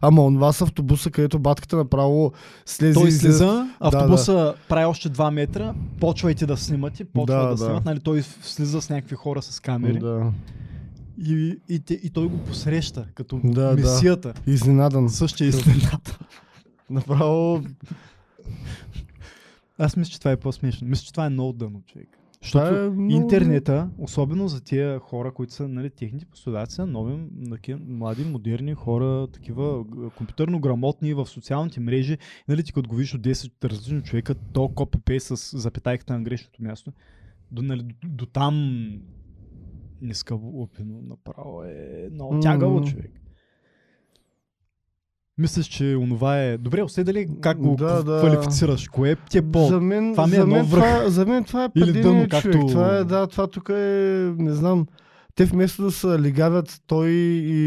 [0.00, 2.32] Ама онова с автобуса, където батката направо
[2.66, 7.56] слезе Той слиза, автобуса прави още 2 метра, почвайте да снимате, почва Да, да, да.
[7.56, 10.32] снимат, нали, той слиза с някакви хора с камери Да.
[11.26, 13.74] И, и, те, и той го посреща като Да, да.
[13.74, 14.34] месията.
[14.46, 15.08] Изненадан.
[15.08, 16.18] Същия изненада.
[16.90, 17.62] Направо...
[19.78, 20.88] Аз мисля, че това е по-смешно.
[20.88, 22.08] Мисля, че това е много дъно, човек.
[22.42, 27.18] Защото е много- интернета, особено за тия хора, които са, нали, техните последователи са нови,
[27.50, 29.84] такива млади, модерни хора, такива
[30.16, 34.68] компютърно грамотни в социалните мрежи, нали, ти като го видиш от 10 различни човека, то
[34.68, 36.92] копи с запетайката на грешното място,
[37.50, 38.88] до, нали, до, до там
[40.00, 42.86] нискалупено направо е много тягало, М.
[42.86, 43.10] човек.
[45.38, 46.58] Мислиш, че онова е...
[46.58, 48.18] Добре, усети ли как го Да, да.
[48.18, 48.88] квалифицираш?
[48.88, 49.58] Кое ти е по...
[49.60, 50.84] за мен, това ми е за, мен връх.
[50.96, 52.30] това, за мен това е Или дъно, човек.
[52.32, 53.74] както- Това е, да, това тук е,
[54.38, 54.86] не знам,
[55.34, 57.62] те вместо да се лигавят той и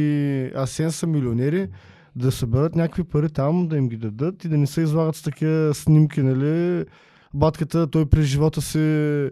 [0.56, 1.68] Асен са милионери,
[2.16, 5.22] да съберат някакви пари там, да им ги дадат и да не се излагат с
[5.22, 6.86] такива снимки, нали.
[7.34, 9.30] Батката, той през живота си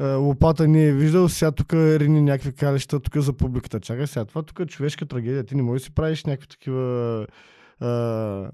[0.00, 3.80] лопата не е виждал, сега тук рини някакви калища тук за публиката.
[3.80, 5.44] Чакай сега, това тук е човешка трагедия.
[5.44, 7.26] Ти не можеш да си правиш някакви такива
[7.80, 8.50] а,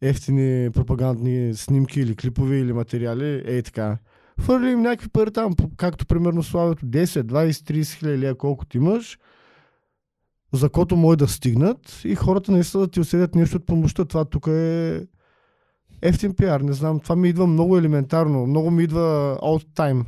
[0.00, 3.42] ефтини пропагандни снимки или клипове или материали.
[3.46, 3.98] Ей така.
[4.40, 9.18] Фърли им някакви пари там, както примерно Славето 10, 20, 30 хиляди колкото имаш,
[10.52, 14.04] за който може да стигнат и хората наистина да ти усетят нещо от помощта.
[14.04, 15.06] Това тук е
[16.02, 17.00] ефтин пиар, не знам.
[17.00, 18.46] Това ми идва много елементарно.
[18.46, 20.04] Много ми идва out time.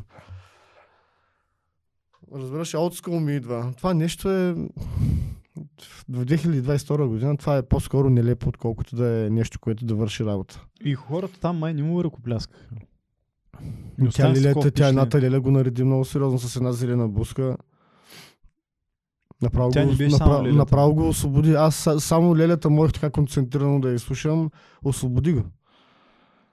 [2.35, 3.73] Разбираш, old school ми идва.
[3.77, 4.55] Това нещо е
[6.09, 10.65] в 2022 година това е по-скоро нелепо, отколкото да е нещо, което да върши работа.
[10.85, 12.67] И хората там май не му ръкопляскаха.
[14.11, 15.21] Тя, такова тя едната.
[15.21, 17.57] Леля го нареди много сериозно с една зелена буска.
[19.43, 21.53] Направо, Тя го, направо, направо го освободи.
[21.55, 24.51] Аз са- само Лелята можех така концентрирано да я изслушам.
[24.85, 25.43] Освободи го.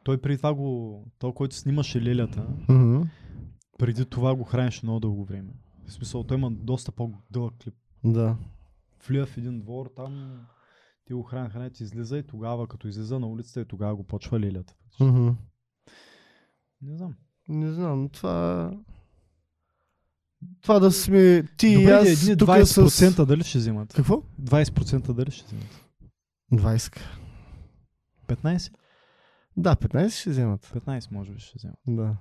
[0.04, 1.04] Той преди това го...
[1.20, 3.02] Той, който снимаше лелята, Мгм.
[3.78, 5.50] преди това го хранеше много дълго време.
[5.90, 7.76] В смисъл, той има доста по-дълъг клип.
[8.04, 8.38] Да.
[9.08, 10.46] Влия в един двор, там
[11.06, 14.40] ти го хран, хранят, излиза и тогава, като излиза на улицата, и тогава го почва
[14.40, 14.74] лелята.
[15.00, 15.30] Мгм.
[16.82, 17.16] Не знам.
[17.48, 18.72] Не знам, това...
[20.62, 23.26] Това да сме ти и Добре, аз едни тук 20% с...
[23.26, 23.94] дали ще взимат?
[23.94, 24.24] Какво?
[24.42, 25.86] 20% дали ще взимат?
[26.54, 27.00] 20.
[28.28, 28.74] 15?
[29.58, 30.66] Да, 15 ще вземат.
[30.66, 31.80] 15 може би ще вземат.
[31.88, 32.18] Да.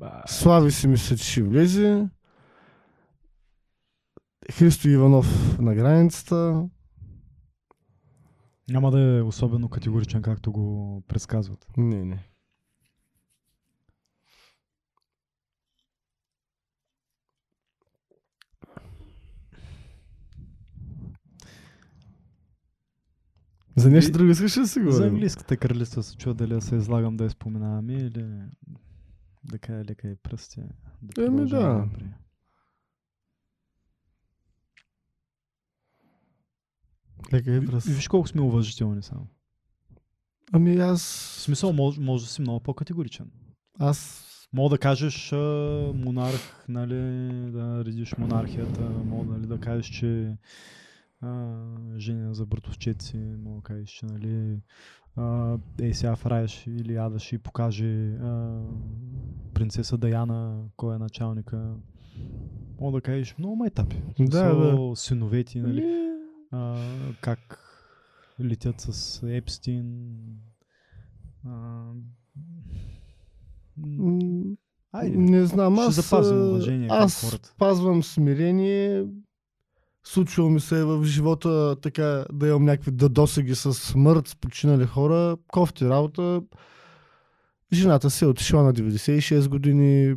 [0.00, 0.22] Ба...
[0.26, 2.08] Слави си мисля, че ще влезе.
[4.52, 6.68] Христо Иванов на границата.
[8.68, 11.66] Няма да е особено категоричен, както го предсказват.
[11.76, 12.24] Не, не.
[23.76, 24.96] За нещо друго искаш да си говорим?
[24.96, 28.50] За английската кралица се чува дали да се излагам да я споменаваме или
[29.44, 30.60] да кажа лека и пръсти.
[31.02, 31.68] Да Еми, да.
[31.68, 32.08] напред.
[37.32, 37.86] Лека и Ви- пръст.
[37.86, 39.26] Виж колко сме уважителни само.
[40.52, 41.02] Ами В аз...
[41.44, 43.30] смисъл, може, може да си много по-категоричен.
[43.78, 44.26] Аз...
[44.52, 45.36] Мога да кажеш а,
[45.94, 46.94] монарх, нали,
[47.50, 50.36] да редиш монархията, мога нали, да кажеш, че
[51.20, 51.56] а,
[51.96, 54.58] женя за братовчеци, мога да кажеш, че нали,
[55.16, 56.16] а, ей сега
[56.48, 58.60] ще- или Ада ще й покаже а,
[59.54, 61.74] принцеса Даяна, кой е началника.
[62.80, 63.96] Мога да кажеш много майтапи.
[63.96, 66.10] В Да, смисъл, Синовете, нали,
[66.50, 66.76] а,
[67.20, 67.58] как
[68.40, 70.10] летят с Епстин.
[71.46, 71.82] А,
[74.92, 75.16] Айде.
[75.16, 75.94] Не знам, Ще аз...
[75.96, 77.48] запазим а, уважение към Аз хората.
[77.48, 79.06] спазвам смирение.
[80.04, 85.36] Случва ми се в живота така да имам някакви досеги с смърт, с починали хора.
[85.48, 86.42] Кофти работа.
[87.72, 90.14] Жената се е отишла на 96 години.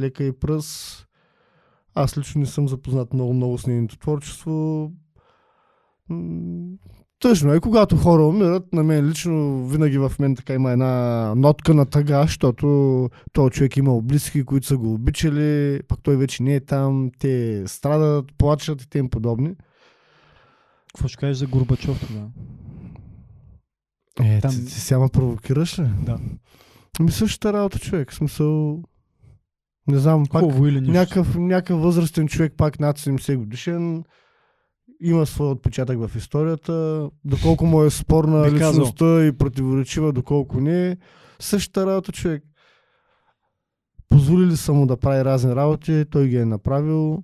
[0.00, 1.00] Лека и пръс.
[1.94, 4.90] Аз лично не съм запознат много-много с нейното творчество.
[7.20, 11.74] Тъжно е, когато хора умират, на мен лично винаги в мен така има една нотка
[11.74, 16.54] на тъга, защото този човек имал близки, които са го обичали, пък той вече не
[16.54, 19.54] е там, те страдат, плачат и тем подобни.
[20.94, 22.28] Какво ще кажеш за Горбачов тогава?
[24.22, 25.88] Е, Там- ти, ти сега провокираш ли?
[26.02, 26.18] Да.
[27.00, 28.82] Ми същата работа човек, смисъл...
[29.88, 30.92] Не знам, пак Хубаво или нищо?
[30.92, 34.04] някакъв, някакъв възрастен човек, пак над 70 годишен,
[35.00, 38.72] има своя отпечатък в историята, доколко му е спорна казал.
[38.72, 40.96] личността и противоречива, доколко не.
[41.38, 42.44] Същата работа човек.
[44.08, 47.22] Позволили са му да прави разни работи, той ги е направил.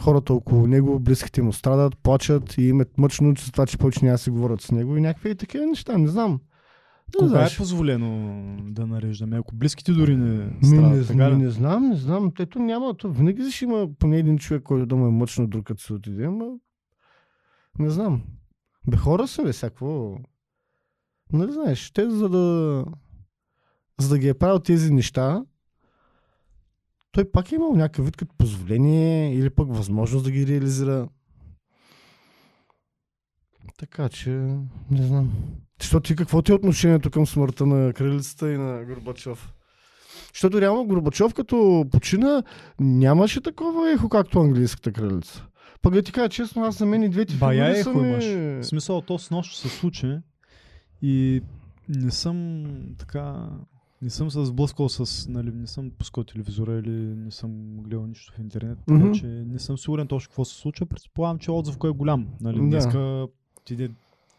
[0.00, 4.18] Хората около него, близките му страдат, плачат и имат мъчно за това, че повече няма
[4.18, 6.40] си говорят с него и някакви и такива неща, не знам.
[7.14, 7.54] Не Кога знаеш.
[7.54, 9.36] е позволено да нареждаме?
[9.38, 11.36] Ако близките дори не Ми, не, страдат, така ли?
[11.36, 12.32] не знам, не знам.
[12.38, 15.66] Ето няма, то винаги ще има поне един човек, който да му е мъчно друг
[15.66, 16.46] като се отиде, ама
[17.78, 18.22] не знам.
[18.86, 20.18] Бе, хора са, бе, всякакво.
[21.32, 22.84] Нали знаеш, те за да
[24.00, 25.44] за да ги е правил тези неща,
[27.12, 31.08] той пак е имал някакъв вид като позволение или пък възможност да ги реализира.
[33.78, 34.30] Така че,
[34.90, 35.32] не знам.
[35.82, 39.52] Защото ти какво ти е отношението към смъртта на кралицата и на Горбачов?
[40.34, 42.42] Защото реално Горбачов като почина
[42.80, 45.46] нямаше такова ехо, както английската кралица.
[45.82, 48.24] Пък да ти кажа честно, аз за мен и двете Бая фигури ехо са имаш.
[48.64, 50.18] В смисъл, то с нощ се случи
[51.02, 51.42] и
[51.88, 52.64] не съм
[52.98, 53.48] така...
[54.02, 55.28] Не съм се сблъскал с...
[55.28, 59.12] Нали, не съм пускал телевизора или не съм гледал нищо в интернет, така Мгм.
[59.12, 60.86] че не съм сигурен точно какво се случва.
[60.86, 62.26] Предполагам, че отзив кой е голям.
[62.40, 62.62] Нали, Да.
[62.62, 63.26] днеска
[63.60, 63.90] отиде...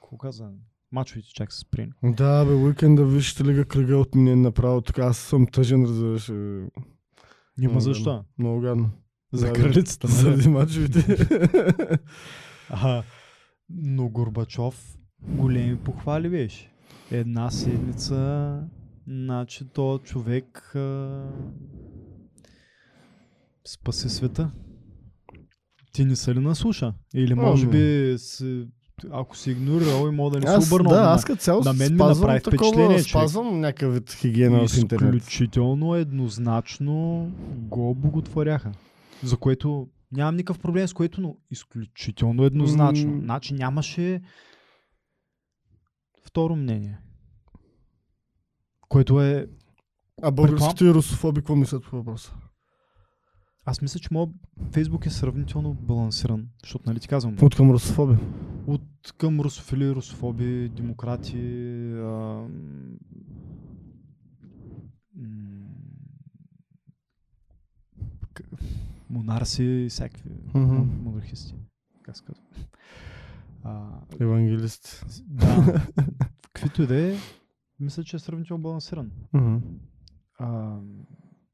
[0.01, 0.49] Какво каза?
[0.93, 1.91] Мачовете чак се спрени.
[2.03, 6.29] Да, бе, уикенда вижте ли га кръга от мен направо така, аз съм тъжен, разбираш.
[6.29, 6.69] е, Няма
[7.57, 8.25] много защо.
[8.39, 8.89] Много гадно.
[9.33, 10.17] За Да, кралицата, нали?
[10.17, 11.27] Заради мачовете.
[12.69, 13.03] А,
[13.69, 16.71] но Горбачов големи похвали беше.
[17.11, 18.59] Една седмица,
[19.07, 21.23] значи то човек а,
[23.67, 24.51] спаси света.
[25.91, 26.93] Ти не са ли наслуша?
[27.15, 28.67] Или може би си,
[29.12, 31.74] ако си игнорирал и мога да не аз, си обърнал да, аз като цяло на
[31.74, 33.10] мен ми спазвам направи такова, впечатление, човек.
[33.10, 35.16] спазвам някакъв вид хигиена в интернет.
[35.16, 38.72] Изключително еднозначно го боготворяха.
[39.24, 43.12] За което нямам никакъв проблем с което, но изключително еднозначно.
[43.12, 43.22] М.
[43.22, 44.22] Значи нямаше
[46.26, 46.97] второ мнение.
[48.89, 49.47] Което е...
[50.22, 52.34] А българските русофоби какво мислят по въпроса?
[53.66, 54.30] Аз мисля, че моят
[54.71, 56.47] Фейсбук е сравнително балансиран.
[56.63, 58.16] Защото, нали ти казвам, От към русофоби.
[59.12, 62.47] Към русофили, русофоби, демократи, а,
[69.09, 71.55] монарси и всякакви монархисти.
[72.04, 72.43] Как се казва?
[73.63, 73.89] А,
[74.20, 75.05] Евангелист.
[75.28, 75.86] да,
[76.54, 77.17] каквито и да е,
[77.80, 79.12] мисля, че е сравнително балансиран.
[79.34, 79.58] Мгм.
[80.39, 80.80] А,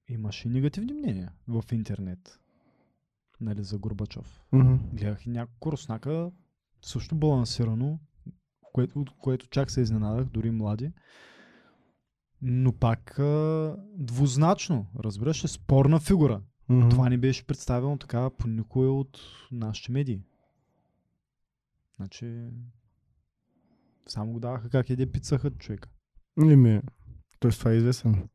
[0.07, 2.39] имаше и негативни мнения в интернет.
[3.41, 4.43] Нали, за Горбачов.
[4.51, 4.75] Мгм.
[4.93, 6.31] Гледах и няколко руснака,
[6.81, 7.99] също балансирано,
[8.73, 10.91] което, от което чак се изненадах, дори млади.
[12.41, 16.41] Но пак а, двузначно, разбираш, е спорна фигура.
[16.69, 16.89] Мгм.
[16.89, 19.19] Това не беше представено така по никой от
[19.51, 20.21] нашите медии.
[21.95, 22.49] Значи,
[24.07, 25.89] само го даваха как еде пицаха човека.
[26.41, 26.81] Еми,
[27.39, 28.29] той с това е известен.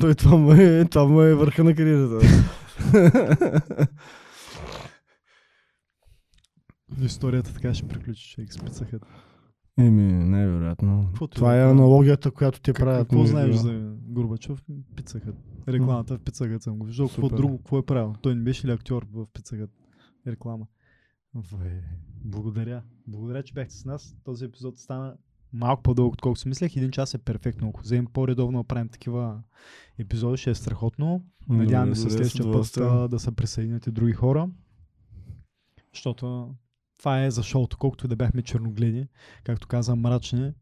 [0.00, 2.26] Той това му е, това му е върха на кариерата.
[7.00, 9.00] Историята така ще приключи, човек, спицаха.
[9.78, 11.08] Еми, най-вероятно.
[11.30, 11.64] Това е е.
[11.64, 13.08] аналогията, която те Как, правят.
[13.08, 14.62] какво знаеш за Горбачов?
[14.96, 15.34] Пицахът.
[15.68, 17.08] Рекламата в Пицахът съм го виждал.
[17.08, 18.14] Какво друго, какво е правил?
[18.22, 19.70] Той не беше ли актьор в Пицахът?
[20.26, 20.66] Реклама.
[21.34, 21.82] Ве,
[22.24, 22.82] благодаря.
[23.06, 24.16] Благодаря, че бяхте с нас.
[24.24, 25.16] Този епизод стана
[25.52, 26.76] малко по-дълго, отколкото си мислех.
[26.76, 27.68] Един час е перфектно.
[27.68, 29.42] Ако вземем по-редовно да правим такива
[29.98, 31.24] епизоди, ще е страхотно.
[31.48, 34.50] Надяваме се следващия път да се присъединят и други хора.
[35.94, 36.54] Защото
[37.02, 39.06] това е за шоуто, колкото и да бяхме черногледи,
[39.44, 40.52] както каза, мрачни.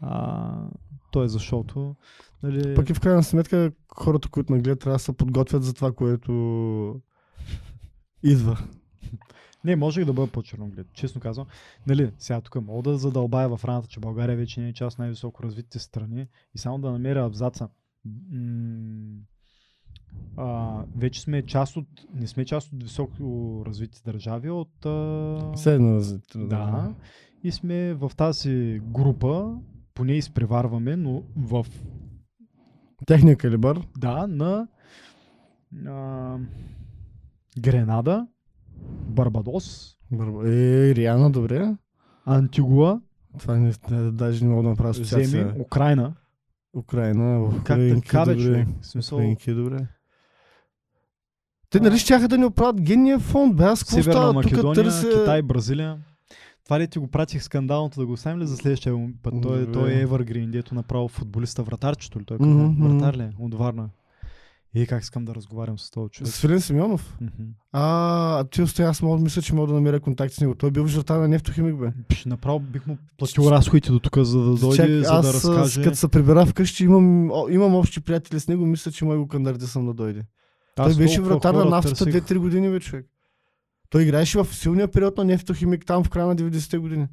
[0.00, 0.68] А,
[1.10, 1.96] то е за шоуто.
[2.42, 5.92] Нали, Пък и в крайна сметка хората, които нагледат, трябва да се подготвят за това,
[5.92, 7.02] което
[8.22, 8.58] идва.
[9.64, 11.46] Не, можех да бъда по-черноглед, честно казвам.
[11.86, 14.98] Нали, сега тук мога да задълбая в раната, че България вече не е част от
[14.98, 17.68] най-високо развитите страни и само да намеря абзаца.
[18.04, 19.20] М-
[20.36, 25.94] а, вече сме част от, не сме част от високо развитите държави, от а, Седно
[25.94, 26.46] развитие.
[26.46, 26.94] Да.
[27.44, 29.58] И сме в тази група,
[29.94, 31.66] поне изпреварваме, но в
[33.06, 33.80] Техния калибър.
[33.98, 34.68] да, на
[35.86, 36.36] а,
[37.60, 38.26] Гренада,
[39.08, 40.48] Барбадос, Бърба.
[40.48, 41.76] Е, Риана, добре.
[42.24, 43.00] Антигуа,
[43.38, 43.72] Това не,
[44.12, 45.60] даже не мога да направя Земи.
[45.60, 46.14] Украина.
[46.76, 48.44] Украина, Как Украинки, така бе, добре.
[48.44, 48.68] човек?
[48.80, 49.86] В смисъл, Украинки, добре.
[51.70, 53.64] Те нали щяха да ни оправят генния фонд, бе?
[53.64, 55.10] Аз какво Северна Македония, търся...
[55.10, 55.96] Китай, Бразилия.
[56.64, 59.34] Това ли ти го пратих скандалното да го оставим ли за следващия път?
[59.42, 59.72] Той, е- Добре.
[59.72, 62.24] той е Evergreen, дето направо футболиста вратарчето ли?
[62.24, 62.88] Той е мгм.
[62.88, 63.28] вратар ли?
[63.38, 63.88] От Варна.
[64.74, 66.32] И как искам да разговарям с този човек.
[66.32, 67.18] Свилен Симеонов?
[67.20, 67.48] Мгм.
[67.72, 70.54] А, ти оставя, аз мога мисля, че мога да намеря контакт с него.
[70.54, 71.92] Той е бил в жертва на нефтохимик, бе.
[72.08, 75.32] Пш, направо бих му платил разходите до тук, за да дойде, Чак, за аз, да
[75.32, 75.82] разкаже.
[75.82, 79.86] като се прибера вкъщи, имам, имам общи приятели с него, мисля, че мога го кандидатисам
[79.86, 80.22] да дойде.
[80.84, 82.22] Той беше вратар на нафтата търсих.
[82.22, 83.06] 2-3 години, човек.
[83.90, 87.06] Той играеше в силния период на нефтохимик там в края на 90-те години.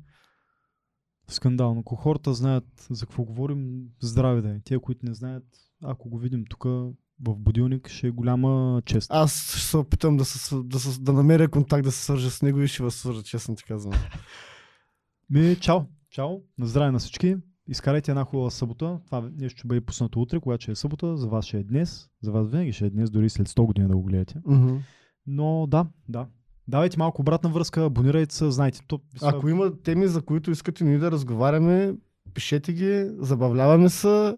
[1.28, 1.80] Скандално.
[1.80, 4.60] Ако хората знаят за какво говорим, здраве да е.
[4.64, 5.44] Тия, които не знаят,
[5.84, 9.08] ако го видим тук в будилник, ще е голяма чест.
[9.12, 12.42] Аз ще се опитам да, се, да, се, да намеря контакт, да се свържа с
[12.42, 13.94] него и ще вас свържа, честно ти казвам.
[15.30, 15.80] Ми, чао!
[16.10, 16.30] Чао!
[16.58, 17.36] На здраве на всички!
[17.68, 19.00] Изкарайте една хубава събота.
[19.06, 21.18] Това нещо ще бъде пуснато утре, когато ще е събота.
[21.18, 22.08] За вас ще е днес.
[22.22, 24.36] За вас винаги ще е днес, дори след 100 години да го гледате.
[24.46, 24.76] Мгм.
[25.28, 26.28] Но да, да.
[26.68, 28.80] Давайте малко обратна връзка, абонирайте се, знайте.
[28.88, 31.94] То, Ако има теми, за които искате ние да разговаряме,
[32.34, 34.38] пишете ги, забавляваме се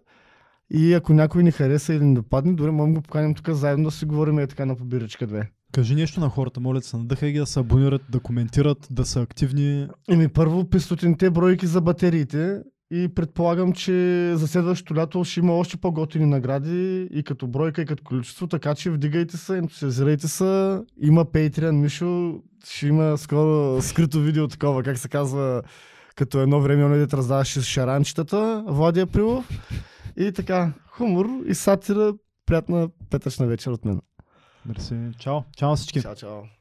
[0.70, 3.90] и ако някой ни хареса или не допадне, дори можем го поканим тук заедно да
[3.90, 5.50] си говорим е така на побирачка две.
[5.72, 9.20] Кажи нещо на хората, моля се, надъхай ги да се абонират, да коментират, да са
[9.20, 9.88] активни.
[10.10, 13.92] Еми първо 500-те бройки за батериите и предполагам, че
[14.36, 18.74] за следващото лято ще има още по-готини награди и като бройка, и като количество, така
[18.74, 20.80] че вдигайте се, ентусиазирайте се.
[21.00, 25.62] Има Patreon, Мишо, ще има скоро скрито видео такова, как се казва,
[26.16, 29.48] като едно време он дете раздаваше шаранчетата, Влади Априлов.
[30.16, 32.14] И така, хумор и сатира,
[32.46, 34.00] приятна петъчна вечер от мен.
[34.66, 34.96] Мерси.
[35.18, 35.40] Чао.
[35.56, 36.02] Чао всички.
[36.02, 36.57] Чао, чао.